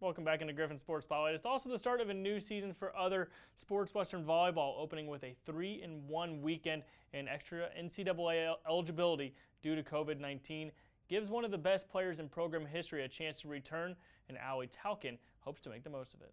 Welcome 0.00 0.24
back 0.24 0.42
into 0.42 0.52
Griffon 0.52 0.76
Sports 0.76 1.06
Spotlight. 1.06 1.34
It's 1.34 1.46
also 1.46 1.70
the 1.70 1.78
start 1.78 2.02
of 2.02 2.10
a 2.10 2.14
new 2.14 2.38
season 2.38 2.74
for 2.74 2.94
other 2.94 3.30
Sports 3.54 3.94
Western 3.94 4.22
Volleyball, 4.22 4.74
opening 4.78 5.06
with 5.06 5.24
a 5.24 5.34
three 5.46 5.80
in 5.82 6.06
one 6.06 6.42
weekend 6.42 6.82
and 7.14 7.26
extra 7.28 7.68
NCAA 7.80 8.54
eligibility 8.68 9.34
due 9.62 9.74
to 9.74 9.82
COVID 9.82 10.20
19. 10.20 10.72
Gives 11.08 11.30
one 11.30 11.44
of 11.44 11.50
the 11.50 11.58
best 11.58 11.88
players 11.88 12.18
in 12.18 12.28
program 12.28 12.66
history 12.66 13.04
a 13.04 13.08
chance 13.08 13.40
to 13.40 13.48
return, 13.48 13.96
and 14.28 14.36
Allie 14.36 14.68
Talkin 14.68 15.16
hopes 15.40 15.62
to 15.62 15.70
make 15.70 15.84
the 15.84 15.90
most 15.90 16.12
of 16.12 16.20
it. 16.20 16.32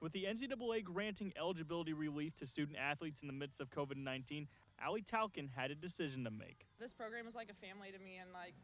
With 0.00 0.12
the 0.12 0.24
NCAA 0.24 0.84
granting 0.84 1.32
eligibility 1.38 1.92
relief 1.92 2.36
to 2.36 2.46
student 2.46 2.78
athletes 2.78 3.22
in 3.22 3.26
the 3.26 3.32
midst 3.32 3.60
of 3.60 3.70
COVID 3.70 3.96
19, 3.96 4.46
Allie 4.80 5.02
Talkin 5.02 5.48
had 5.48 5.70
a 5.70 5.74
decision 5.74 6.24
to 6.24 6.30
make. 6.30 6.66
this 6.78 6.92
program 6.92 7.26
is 7.26 7.34
like 7.34 7.50
a 7.50 7.54
family 7.66 7.90
to 7.92 7.98
me 7.98 8.18
and 8.20 8.32
like 8.32 8.54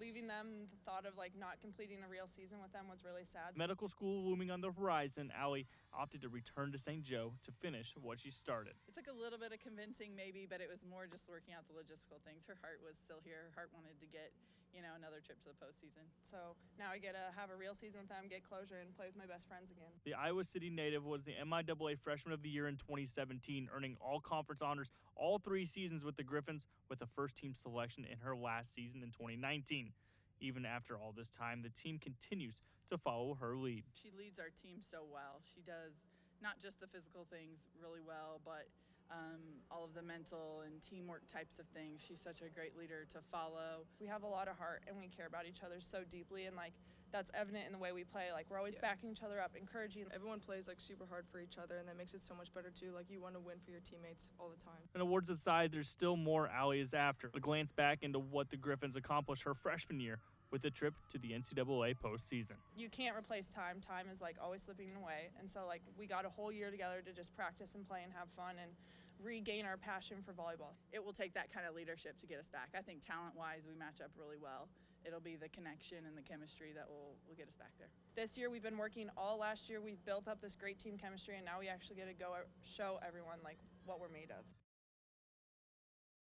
leaving 0.00 0.26
them 0.26 0.66
the 0.72 0.80
thought 0.88 1.04
of 1.04 1.16
like 1.20 1.32
not 1.36 1.60
completing 1.60 2.00
a 2.00 2.08
real 2.08 2.26
season 2.26 2.58
with 2.64 2.72
them 2.72 2.88
was 2.88 3.04
really 3.04 3.24
sad 3.24 3.52
medical 3.56 3.88
school 3.88 4.24
looming 4.24 4.50
on 4.50 4.60
the 4.60 4.72
horizon, 4.72 5.30
Allie 5.36 5.68
opted 5.92 6.22
to 6.22 6.28
return 6.32 6.72
to 6.72 6.78
St. 6.80 7.04
Joe 7.04 7.36
to 7.44 7.52
finish 7.52 7.92
what 8.00 8.18
she 8.20 8.30
started. 8.32 8.72
It 8.88 8.94
took 8.96 9.06
a 9.06 9.12
little 9.12 9.38
bit 9.38 9.52
of 9.52 9.60
convincing, 9.60 10.16
maybe, 10.16 10.48
but 10.48 10.60
it 10.64 10.68
was 10.72 10.80
more 10.82 11.04
just 11.06 11.28
working 11.28 11.52
out 11.52 11.68
the 11.68 11.76
logistical 11.76 12.24
things. 12.24 12.48
Her 12.48 12.56
heart 12.64 12.80
was 12.80 12.96
still 12.96 13.20
here. 13.20 13.52
Her 13.52 13.54
heart 13.54 13.70
wanted 13.76 14.00
to 14.00 14.08
get, 14.08 14.32
you 14.74 14.80
know, 14.80 14.96
another 14.96 15.20
trip 15.20 15.38
to 15.44 15.50
the 15.52 15.58
postseason. 15.60 16.08
so 16.24 16.56
now 16.78 16.88
i 16.92 16.98
get 16.98 17.12
to 17.12 17.24
have 17.36 17.50
a 17.50 17.56
real 17.56 17.74
season 17.74 18.00
with 18.00 18.08
them 18.08 18.24
get 18.28 18.42
closure 18.42 18.80
and 18.80 18.96
play 18.96 19.06
with 19.06 19.16
my 19.16 19.26
best 19.26 19.46
friends 19.46 19.70
again 19.70 19.92
The 20.04 20.14
Iowa 20.14 20.44
City 20.44 20.70
native 20.70 21.04
was 21.04 21.22
the 21.22 21.34
MIAA 21.36 21.98
Freshman 21.98 22.32
of 22.32 22.42
the 22.42 22.48
Year 22.48 22.68
in 22.68 22.76
2017, 22.76 23.68
earning 23.74 23.96
all 24.00 24.20
conference 24.20 24.62
honors 24.62 24.88
all 25.14 25.38
three 25.38 25.66
seasons 25.66 26.04
with 26.04 26.16
the 26.16 26.24
Griffons, 26.24 26.66
with 26.88 27.00
a 27.02 27.06
first 27.06 27.36
team 27.36 27.54
selection 27.54 28.04
in 28.10 28.18
her 28.18 28.34
last 28.34 28.74
season 28.74 29.02
in 29.02 29.10
2019. 29.10 29.92
Even 30.40 30.66
after 30.66 30.96
all 30.96 31.12
this 31.16 31.30
time, 31.30 31.62
the 31.62 31.70
team 31.70 31.98
continues 31.98 32.62
to 32.90 32.98
follow 32.98 33.34
her 33.40 33.56
lead. 33.56 33.84
She 33.94 34.10
leads 34.16 34.38
our 34.38 34.50
team 34.62 34.82
so 34.82 35.04
well. 35.06 35.40
She 35.54 35.62
does 35.62 35.94
not 36.42 36.58
just 36.60 36.80
the 36.80 36.88
physical 36.88 37.26
things 37.30 37.62
really 37.80 38.00
well, 38.04 38.40
but 38.44 38.66
um, 39.12 39.40
all 39.70 39.84
of 39.84 39.94
the 39.94 40.02
mental 40.02 40.62
and 40.64 40.80
teamwork 40.82 41.28
types 41.28 41.58
of 41.58 41.66
things. 41.74 42.02
She's 42.06 42.20
such 42.20 42.40
a 42.40 42.48
great 42.48 42.76
leader 42.76 43.06
to 43.12 43.18
follow. 43.30 43.84
We 44.00 44.06
have 44.06 44.22
a 44.22 44.26
lot 44.26 44.48
of 44.48 44.56
heart 44.58 44.82
and 44.88 44.96
we 44.96 45.08
care 45.08 45.26
about 45.26 45.46
each 45.46 45.62
other 45.64 45.76
so 45.78 46.00
deeply, 46.08 46.46
and 46.46 46.56
like 46.56 46.72
that's 47.12 47.30
evident 47.34 47.66
in 47.66 47.72
the 47.72 47.78
way 47.78 47.92
we 47.92 48.04
play. 48.04 48.32
Like 48.32 48.46
we're 48.48 48.58
always 48.58 48.76
backing 48.76 49.10
each 49.10 49.22
other 49.22 49.40
up, 49.40 49.52
encouraging. 49.56 50.06
Everyone 50.14 50.40
plays 50.40 50.66
like 50.66 50.80
super 50.80 51.04
hard 51.08 51.26
for 51.30 51.40
each 51.40 51.58
other, 51.62 51.78
and 51.78 51.88
that 51.88 51.96
makes 51.96 52.14
it 52.14 52.22
so 52.22 52.34
much 52.34 52.52
better 52.54 52.70
too. 52.70 52.92
Like 52.94 53.10
you 53.10 53.20
want 53.20 53.34
to 53.34 53.40
win 53.40 53.56
for 53.64 53.70
your 53.70 53.80
teammates 53.80 54.32
all 54.40 54.48
the 54.48 54.62
time. 54.62 54.80
And 54.94 55.02
awards 55.02 55.30
aside, 55.30 55.72
there's 55.72 55.90
still 55.90 56.16
more 56.16 56.48
Allie 56.48 56.80
is 56.80 56.94
after. 56.94 57.30
A 57.34 57.40
glance 57.40 57.72
back 57.72 57.98
into 58.02 58.18
what 58.18 58.50
the 58.50 58.56
Griffons 58.56 58.96
accomplished 58.96 59.44
her 59.44 59.54
freshman 59.54 60.00
year 60.00 60.18
with 60.52 60.64
a 60.66 60.70
trip 60.70 60.94
to 61.10 61.18
the 61.18 61.30
NCAA 61.30 61.96
postseason. 61.96 62.60
You 62.76 62.88
can't 62.90 63.16
replace 63.16 63.48
time. 63.48 63.80
Time 63.80 64.06
is 64.12 64.20
like 64.20 64.36
always 64.40 64.62
slipping 64.62 64.90
away, 65.02 65.30
and 65.40 65.48
so 65.48 65.64
like 65.66 65.82
we 65.98 66.06
got 66.06 66.24
a 66.26 66.28
whole 66.28 66.52
year 66.52 66.70
together 66.70 67.02
to 67.04 67.12
just 67.12 67.34
practice 67.34 67.74
and 67.74 67.88
play 67.88 68.00
and 68.04 68.12
have 68.12 68.28
fun 68.36 68.56
and 68.60 68.70
regain 69.18 69.64
our 69.64 69.76
passion 69.76 70.18
for 70.24 70.32
volleyball. 70.32 70.74
It 70.92 71.02
will 71.04 71.12
take 71.12 71.32
that 71.34 71.52
kind 71.52 71.66
of 71.66 71.74
leadership 71.74 72.18
to 72.20 72.26
get 72.26 72.38
us 72.38 72.50
back. 72.50 72.68
I 72.76 72.82
think 72.82 73.04
talent 73.04 73.34
wise, 73.36 73.62
we 73.66 73.74
match 73.74 74.00
up 74.04 74.10
really 74.18 74.36
well. 74.40 74.68
It'll 75.04 75.20
be 75.20 75.36
the 75.36 75.48
connection 75.48 75.98
and 76.06 76.16
the 76.16 76.22
chemistry 76.22 76.72
that 76.74 76.86
will, 76.88 77.16
will 77.26 77.34
get 77.34 77.48
us 77.48 77.56
back 77.56 77.72
there. 77.78 77.88
This 78.14 78.36
year 78.36 78.50
we've 78.50 78.62
been 78.62 78.78
working 78.78 79.10
all 79.16 79.38
last 79.38 79.68
year. 79.68 79.80
We've 79.80 80.04
built 80.04 80.28
up 80.28 80.40
this 80.40 80.54
great 80.54 80.78
team 80.78 80.96
chemistry, 80.96 81.36
and 81.36 81.44
now 81.44 81.58
we 81.58 81.68
actually 81.68 81.96
get 81.96 82.08
to 82.08 82.14
go 82.14 82.34
uh, 82.34 82.44
show 82.62 83.00
everyone 83.06 83.38
like 83.42 83.58
what 83.84 84.00
we're 84.00 84.08
made 84.12 84.30
of. 84.30 84.44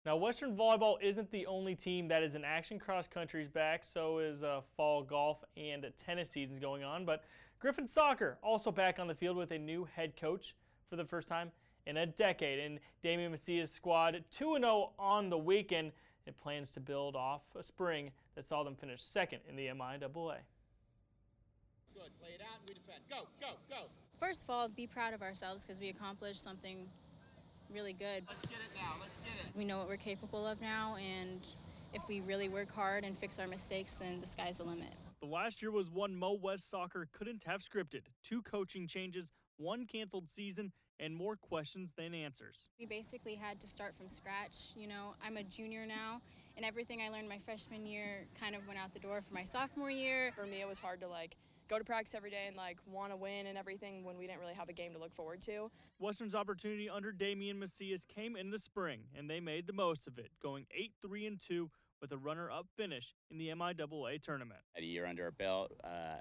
Now, 0.08 0.15
Western 0.15 0.56
Volleyball 0.56 0.96
isn't 1.02 1.30
the 1.32 1.46
only 1.48 1.76
team 1.76 2.08
that 2.08 2.24
is 2.24 2.34
in 2.34 2.46
action. 2.46 2.80
Cross 2.80 3.10
country's 3.10 3.50
back, 3.50 3.84
so 3.84 4.20
is 4.20 4.41
uh, 4.41 4.62
fall 4.78 5.04
golf 5.04 5.43
and 5.58 5.86
tennis 6.06 6.30
seasons 6.30 6.60
going 6.60 6.82
on. 6.82 7.04
But 7.04 7.26
Griffon 7.60 7.86
Soccer 7.86 8.38
also 8.41 8.72
back 8.72 9.00
on 9.00 9.08
the 9.08 9.13
field 9.13 9.36
with 9.36 9.52
a 9.52 9.58
new 9.58 9.86
head 9.98 10.15
coach 10.15 10.56
for 10.89 10.96
the 10.96 11.04
first 11.04 11.28
time 11.28 11.52
in 11.88 11.98
a 11.98 12.06
decade. 12.06 12.58
And 12.58 12.80
Damian 13.04 13.34
Macia's 13.34 13.70
squad 13.70 14.24
2 14.32 14.56
0 14.58 14.91
on 14.98 15.30
the 15.30 15.38
weekend. 15.38 15.91
It 16.26 16.39
plans 16.41 16.72
to 16.72 16.80
build 16.80 17.17
off 17.17 17.41
a 17.60 17.62
spring 17.62 18.12
that 18.36 18.48
saw 18.48 18.63
them 18.63 18.76
finish 18.76 19.04
second 19.04 19.41
in 19.50 19.58
the 19.58 19.67
MIAA. 19.67 20.00
Good. 21.93 22.17
Play 22.22 22.30
it 22.34 22.41
out 22.41 22.62
and 22.62 22.70
we 22.70 22.76
defend. 22.76 23.04
Go, 23.10 23.28
go, 23.41 23.56
go. 23.70 23.88
First 24.22 24.43
of 24.43 24.52
all, 24.52 24.70
be 24.70 24.88
proud 24.88 25.13
of 25.13 25.22
ourselves 25.22 25.65
because 25.65 25.82
we 25.82 25.89
accomplished 25.89 26.41
something 26.41 26.88
really 27.73 27.93
good. 27.93 28.23
Let's 28.27 28.45
get 28.47 28.60
it 28.60 28.75
now. 28.75 28.95
Let's 28.99 29.17
get 29.23 29.45
it. 29.45 29.56
We 29.56 29.65
know 29.65 29.77
what 29.77 29.88
we're 29.88 29.97
capable 29.97 30.45
of 30.45 30.62
now, 30.62 30.95
and 30.95 31.41
if 31.93 32.08
we 32.08 32.21
really 32.21 32.49
work 32.49 32.71
hard 32.71 33.03
and 33.03 33.17
fix 33.17 33.39
our 33.39 33.47
mistakes, 33.47 33.95
then 33.95 34.21
the 34.21 34.27
sky's 34.27 34.58
the 34.58 34.63
limit. 34.63 34.93
The 35.21 35.27
last 35.27 35.62
year 35.62 35.71
was 35.71 35.89
one 35.89 36.15
Mo 36.15 36.38
West 36.41 36.69
Soccer 36.69 37.08
couldn't 37.12 37.43
have 37.45 37.62
scripted. 37.62 38.01
Two 38.23 38.41
coaching 38.41 38.88
changes, 38.88 39.32
one 39.58 39.86
canceled 39.86 40.30
season, 40.30 40.71
and 40.99 41.15
more 41.15 41.36
questions 41.36 41.93
than 41.97 42.13
answers. 42.13 42.69
We 42.80 42.86
basically 42.86 43.36
had 43.36 43.60
to 43.62 43.67
start 43.67 43.95
from 43.97 44.10
scratch. 44.10 44.69
You 44.75 44.88
know, 44.88 45.15
I'm 45.25 45.38
a 45.38 45.43
junior 45.43 45.86
now, 45.86 46.21
and 46.56 46.65
everything 46.65 47.01
I 47.01 47.10
learned 47.10 47.30
my 47.30 47.39
freshman 47.45 47.86
year 47.86 48.25
kind 48.39 48.56
of 48.56 48.67
went 48.67 48.80
out 48.80 48.93
the 48.93 48.99
door 48.99 49.21
for 49.27 49.34
my 49.34 49.43
sophomore 49.43 49.91
year. 49.91 50.32
For 50.36 50.45
me, 50.45 50.62
it 50.62 50.67
was 50.67 50.80
hard 50.80 51.01
to 51.01 51.08
like 51.08 51.36
go 51.67 51.77
to 51.77 51.84
practice 51.84 52.15
every 52.15 52.30
day 52.30 52.45
and 52.47 52.56
like 52.56 52.77
want 52.86 53.12
to 53.12 53.17
win 53.17 53.47
and 53.47 53.58
everything 53.58 54.03
when 54.03 54.17
we 54.17 54.27
didn't 54.27 54.39
really 54.39 54.53
have 54.53 54.69
a 54.69 54.73
game 54.73 54.93
to 54.93 54.99
look 54.99 55.13
forward 55.13 55.41
to. 55.41 55.69
Western's 55.99 56.36
opportunity 56.36 56.89
under 56.89 57.12
Damian 57.12 57.60
Macias 57.60 58.06
came 58.06 58.36
in 58.36 58.49
the 58.49 58.60
spring, 58.60 59.01
and 59.17 59.30
they 59.30 59.39
made 59.39 59.67
the 59.67 59.73
most 59.73 60.08
of 60.08 60.17
it, 60.17 60.32
going 60.41 60.65
8 60.75 60.91
3 61.01 61.27
and 61.27 61.39
2 61.39 61.69
with 62.01 62.12
a 62.12 62.17
runner-up 62.17 62.67
finish 62.75 63.15
in 63.32 63.38
the 63.38 63.47
MIAA 63.47 64.21
tournament. 64.21 64.60
At 64.75 64.84
a 64.84 64.86
year 64.86 65.08
under 65.08 65.25
our 65.25 65.32
belt, 65.32 65.71
uh, 65.84 66.17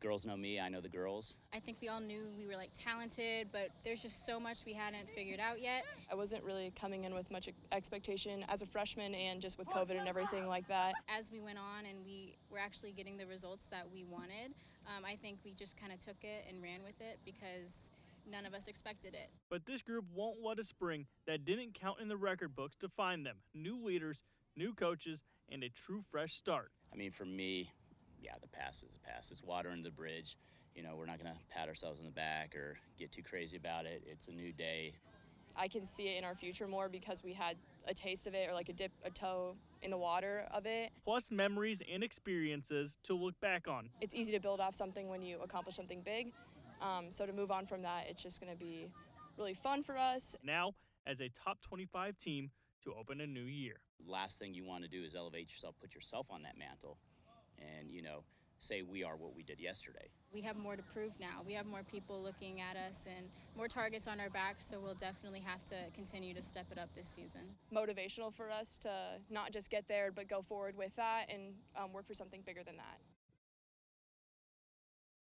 girls 0.00 0.26
know 0.26 0.36
me, 0.36 0.60
I 0.60 0.68
know 0.68 0.82
the 0.82 0.88
girls. 0.90 1.36
I 1.54 1.60
think 1.60 1.78
we 1.80 1.88
all 1.88 2.00
knew 2.00 2.28
we 2.36 2.46
were 2.46 2.56
like 2.56 2.72
talented, 2.74 3.48
but 3.50 3.70
there's 3.82 4.02
just 4.02 4.26
so 4.26 4.38
much 4.38 4.66
we 4.66 4.74
hadn't 4.74 5.08
figured 5.14 5.40
out 5.40 5.62
yet. 5.62 5.84
I 6.12 6.14
wasn't 6.14 6.44
really 6.44 6.70
coming 6.78 7.04
in 7.04 7.14
with 7.14 7.30
much 7.30 7.48
expectation 7.72 8.44
as 8.48 8.60
a 8.60 8.66
freshman 8.66 9.14
and 9.14 9.40
just 9.40 9.58
with 9.58 9.66
COVID 9.68 9.98
and 9.98 10.06
everything 10.06 10.46
like 10.46 10.68
that. 10.68 10.92
As 11.08 11.30
we 11.32 11.40
went 11.40 11.58
on 11.58 11.86
and 11.86 12.04
we 12.04 12.36
were 12.50 12.58
actually 12.58 12.92
getting 12.92 13.16
the 13.16 13.26
results 13.26 13.64
that 13.70 13.86
we 13.90 14.04
wanted, 14.04 14.54
um, 14.86 15.04
I 15.04 15.16
think 15.16 15.38
we 15.44 15.54
just 15.54 15.76
kind 15.76 15.92
of 15.92 15.98
took 15.98 16.22
it 16.22 16.46
and 16.48 16.62
ran 16.62 16.82
with 16.82 17.00
it 17.00 17.18
because 17.24 17.90
none 18.30 18.46
of 18.46 18.54
us 18.54 18.66
expected 18.66 19.14
it. 19.14 19.30
But 19.50 19.66
this 19.66 19.82
group 19.82 20.04
won't 20.14 20.38
let 20.42 20.58
a 20.58 20.64
spring 20.64 21.06
that 21.26 21.44
didn't 21.44 21.74
count 21.74 22.00
in 22.00 22.08
the 22.08 22.16
record 22.16 22.54
books 22.54 22.76
define 22.76 23.22
them. 23.22 23.36
New 23.54 23.84
leaders, 23.84 24.22
new 24.56 24.72
coaches, 24.74 25.22
and 25.50 25.62
a 25.62 25.68
true 25.68 26.02
fresh 26.10 26.34
start. 26.34 26.70
I 26.92 26.96
mean, 26.96 27.10
for 27.10 27.24
me, 27.24 27.70
yeah, 28.20 28.32
the 28.40 28.48
pass 28.48 28.82
is 28.82 28.96
a 28.96 29.00
pass. 29.00 29.30
It's 29.30 29.42
water 29.42 29.70
under 29.70 29.84
the 29.84 29.94
bridge. 29.94 30.36
You 30.74 30.82
know, 30.82 30.96
we're 30.96 31.06
not 31.06 31.22
going 31.22 31.32
to 31.32 31.38
pat 31.50 31.68
ourselves 31.68 32.00
on 32.00 32.06
the 32.06 32.12
back 32.12 32.56
or 32.56 32.76
get 32.98 33.12
too 33.12 33.22
crazy 33.22 33.56
about 33.56 33.86
it. 33.86 34.02
It's 34.06 34.28
a 34.28 34.32
new 34.32 34.52
day. 34.52 34.94
I 35.56 35.68
can 35.68 35.86
see 35.86 36.08
it 36.08 36.18
in 36.18 36.24
our 36.24 36.34
future 36.34 36.66
more 36.66 36.88
because 36.88 37.22
we 37.22 37.32
had 37.32 37.56
a 37.86 37.94
taste 37.94 38.26
of 38.26 38.34
it 38.34 38.48
or 38.48 38.54
like 38.54 38.68
a 38.68 38.72
dip 38.72 38.92
a 39.04 39.10
toe 39.10 39.56
in 39.82 39.90
the 39.90 39.98
water 39.98 40.46
of 40.52 40.66
it. 40.66 40.90
Plus 41.04 41.30
memories 41.30 41.82
and 41.92 42.02
experiences 42.02 42.96
to 43.04 43.14
look 43.14 43.38
back 43.40 43.68
on. 43.68 43.90
It's 44.00 44.14
easy 44.14 44.32
to 44.32 44.40
build 44.40 44.60
off 44.60 44.74
something 44.74 45.08
when 45.08 45.22
you 45.22 45.38
accomplish 45.42 45.76
something 45.76 46.00
big. 46.02 46.32
Um, 46.80 47.06
so 47.10 47.26
to 47.26 47.32
move 47.32 47.50
on 47.50 47.66
from 47.66 47.82
that, 47.82 48.06
it's 48.08 48.22
just 48.22 48.40
going 48.40 48.52
to 48.52 48.58
be 48.58 48.88
really 49.36 49.54
fun 49.54 49.82
for 49.82 49.96
us. 49.96 50.36
Now, 50.42 50.74
as 51.06 51.20
a 51.20 51.28
top 51.28 51.60
25 51.62 52.16
team 52.16 52.50
to 52.84 52.92
open 52.98 53.20
a 53.20 53.26
new 53.26 53.44
year. 53.44 53.76
Last 54.06 54.38
thing 54.38 54.54
you 54.54 54.64
want 54.64 54.84
to 54.84 54.88
do 54.88 55.02
is 55.02 55.14
elevate 55.14 55.50
yourself, 55.50 55.74
put 55.80 55.94
yourself 55.94 56.26
on 56.30 56.42
that 56.42 56.58
mantle, 56.58 56.98
and 57.58 57.90
you 57.90 58.02
know 58.02 58.24
say 58.64 58.82
we 58.82 59.04
are 59.04 59.16
what 59.16 59.34
we 59.36 59.42
did 59.42 59.60
yesterday. 59.60 60.08
We 60.32 60.40
have 60.42 60.56
more 60.56 60.76
to 60.76 60.82
prove 60.82 61.12
now. 61.20 61.42
We 61.46 61.52
have 61.52 61.66
more 61.66 61.82
people 61.82 62.20
looking 62.20 62.60
at 62.60 62.76
us 62.76 63.06
and 63.06 63.28
more 63.56 63.68
targets 63.68 64.08
on 64.08 64.18
our 64.20 64.30
backs, 64.30 64.64
so 64.64 64.80
we'll 64.80 64.94
definitely 64.94 65.40
have 65.40 65.64
to 65.66 65.76
continue 65.94 66.34
to 66.34 66.42
step 66.42 66.66
it 66.72 66.78
up 66.78 66.88
this 66.96 67.08
season. 67.08 67.42
Motivational 67.72 68.32
for 68.32 68.50
us 68.50 68.78
to 68.78 68.90
not 69.30 69.52
just 69.52 69.70
get 69.70 69.86
there, 69.86 70.10
but 70.10 70.28
go 70.28 70.42
forward 70.42 70.76
with 70.76 70.96
that 70.96 71.26
and 71.32 71.54
um, 71.76 71.92
work 71.92 72.06
for 72.06 72.14
something 72.14 72.42
bigger 72.44 72.62
than 72.64 72.76
that. 72.76 72.98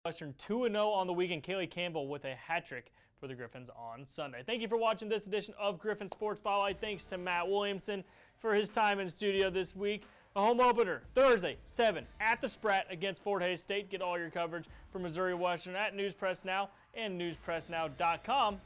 Western 0.06 0.34
2 0.38 0.68
0 0.68 0.88
on 0.90 1.08
the 1.08 1.14
weekend. 1.14 1.44
Kaylee 1.44 1.70
Campbell 1.70 2.08
with 2.08 2.26
a 2.26 2.36
hat 2.36 2.66
trick 2.66 2.92
for 3.20 3.28
the 3.28 3.36
Griffons 3.36 3.70
on 3.76 4.06
Sunday. 4.08 4.42
Thank 4.44 4.62
you 4.62 4.68
for 4.68 4.78
watching 4.78 5.08
this 5.08 5.28
edition 5.28 5.54
of 5.60 5.78
Griffon 5.78 6.10
Sports 6.10 6.42
Spotlight. 6.42 6.82
Thanks 6.82 7.04
to 7.06 7.20
Matt 7.20 7.48
Williamson 7.48 8.04
for 8.40 8.56
his 8.56 8.72
time 8.72 9.00
in 9.00 9.08
studio 9.08 9.52
this 9.52 9.76
week. 9.76 10.06
A 10.34 10.42
home 10.42 10.62
opener 10.62 11.02
Thursday, 11.14 11.58
7 11.66 12.06
at 12.22 12.40
the 12.40 12.48
Spratt 12.48 12.86
against 12.90 13.22
Fort 13.22 13.42
Hays 13.42 13.60
State. 13.60 13.90
Get 13.90 14.02
all 14.02 14.18
your 14.18 14.30
coverage 14.30 14.66
from 14.90 15.02
Missouri 15.02 15.34
Western 15.34 15.76
at 15.76 15.94
News 15.94 16.14
Press 16.14 16.46
Now 16.46 16.70
and 16.94 17.20
newspressnow.com. 17.20 18.62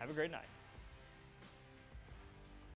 Have 0.00 0.10
a 0.10 0.12
great 0.12 0.30
night. 0.30 0.44